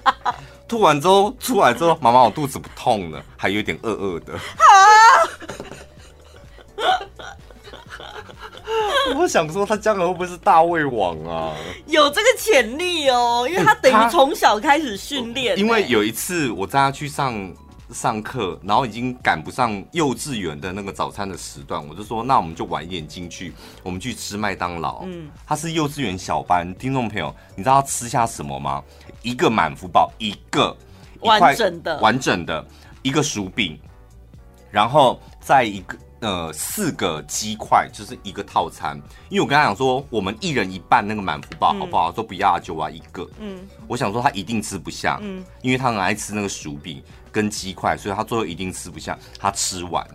[0.68, 4.34] 吐完之后出来之后，妈妈我肚子不痛了，还有点饿饿的。
[9.16, 11.54] 我想说，他将来会不会是大胃王啊？
[11.86, 15.60] 有这个潜力哦，因为他等于从小开始训练、欸。
[15.60, 17.34] 因为有一次我带他去上
[17.92, 25.04] 上课，然后已经赶不上幼稚园的那个早餐的时段，我就说，那我们就晚一点进去，我们去吃麦当劳。
[25.04, 28.82] 嗯，他是幼稚园小班，听众朋友，你知道他吃下什么吗？
[29.22, 30.76] 一个满福堡，一个
[31.22, 32.66] 一完整的完整的
[33.02, 33.78] 一个薯饼，
[34.70, 35.96] 然后再一个。
[36.20, 42.10] 呃，四个鸡块就是一个套餐，因为我跟他讲说，我们一人一半那个满福包好不好？
[42.10, 43.24] 嗯、说不要就要一个。
[43.38, 47.00] 嗯，我想说他一定吃不下，嗯，因为他很爱吃那个薯饼
[47.32, 49.18] 跟鸡块，所以他最后一定吃不下。
[49.38, 50.06] 他吃完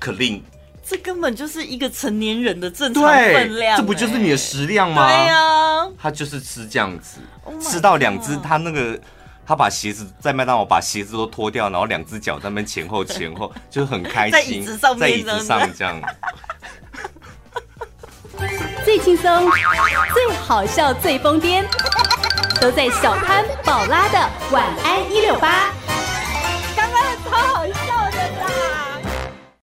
[0.00, 0.42] ，clean，
[0.86, 5.06] 这根本就是一个成年人的正常分量，这不就是你的食量吗？
[5.06, 8.98] 对呀、啊，他就是吃这样子，oh、吃到两只他那个。
[9.48, 16.02] 他把鞋子在麦当劳把鞋子都脱掉，然后两只脚在那边前后前后， 就很开心，在椅子上，在椅子上这样，
[18.84, 19.50] 最轻松、
[20.12, 21.64] 最好笑、最疯癫，
[22.60, 24.18] 都在小潘宝拉的
[24.50, 25.72] 晚安一六八。
[27.30, 27.77] 太好。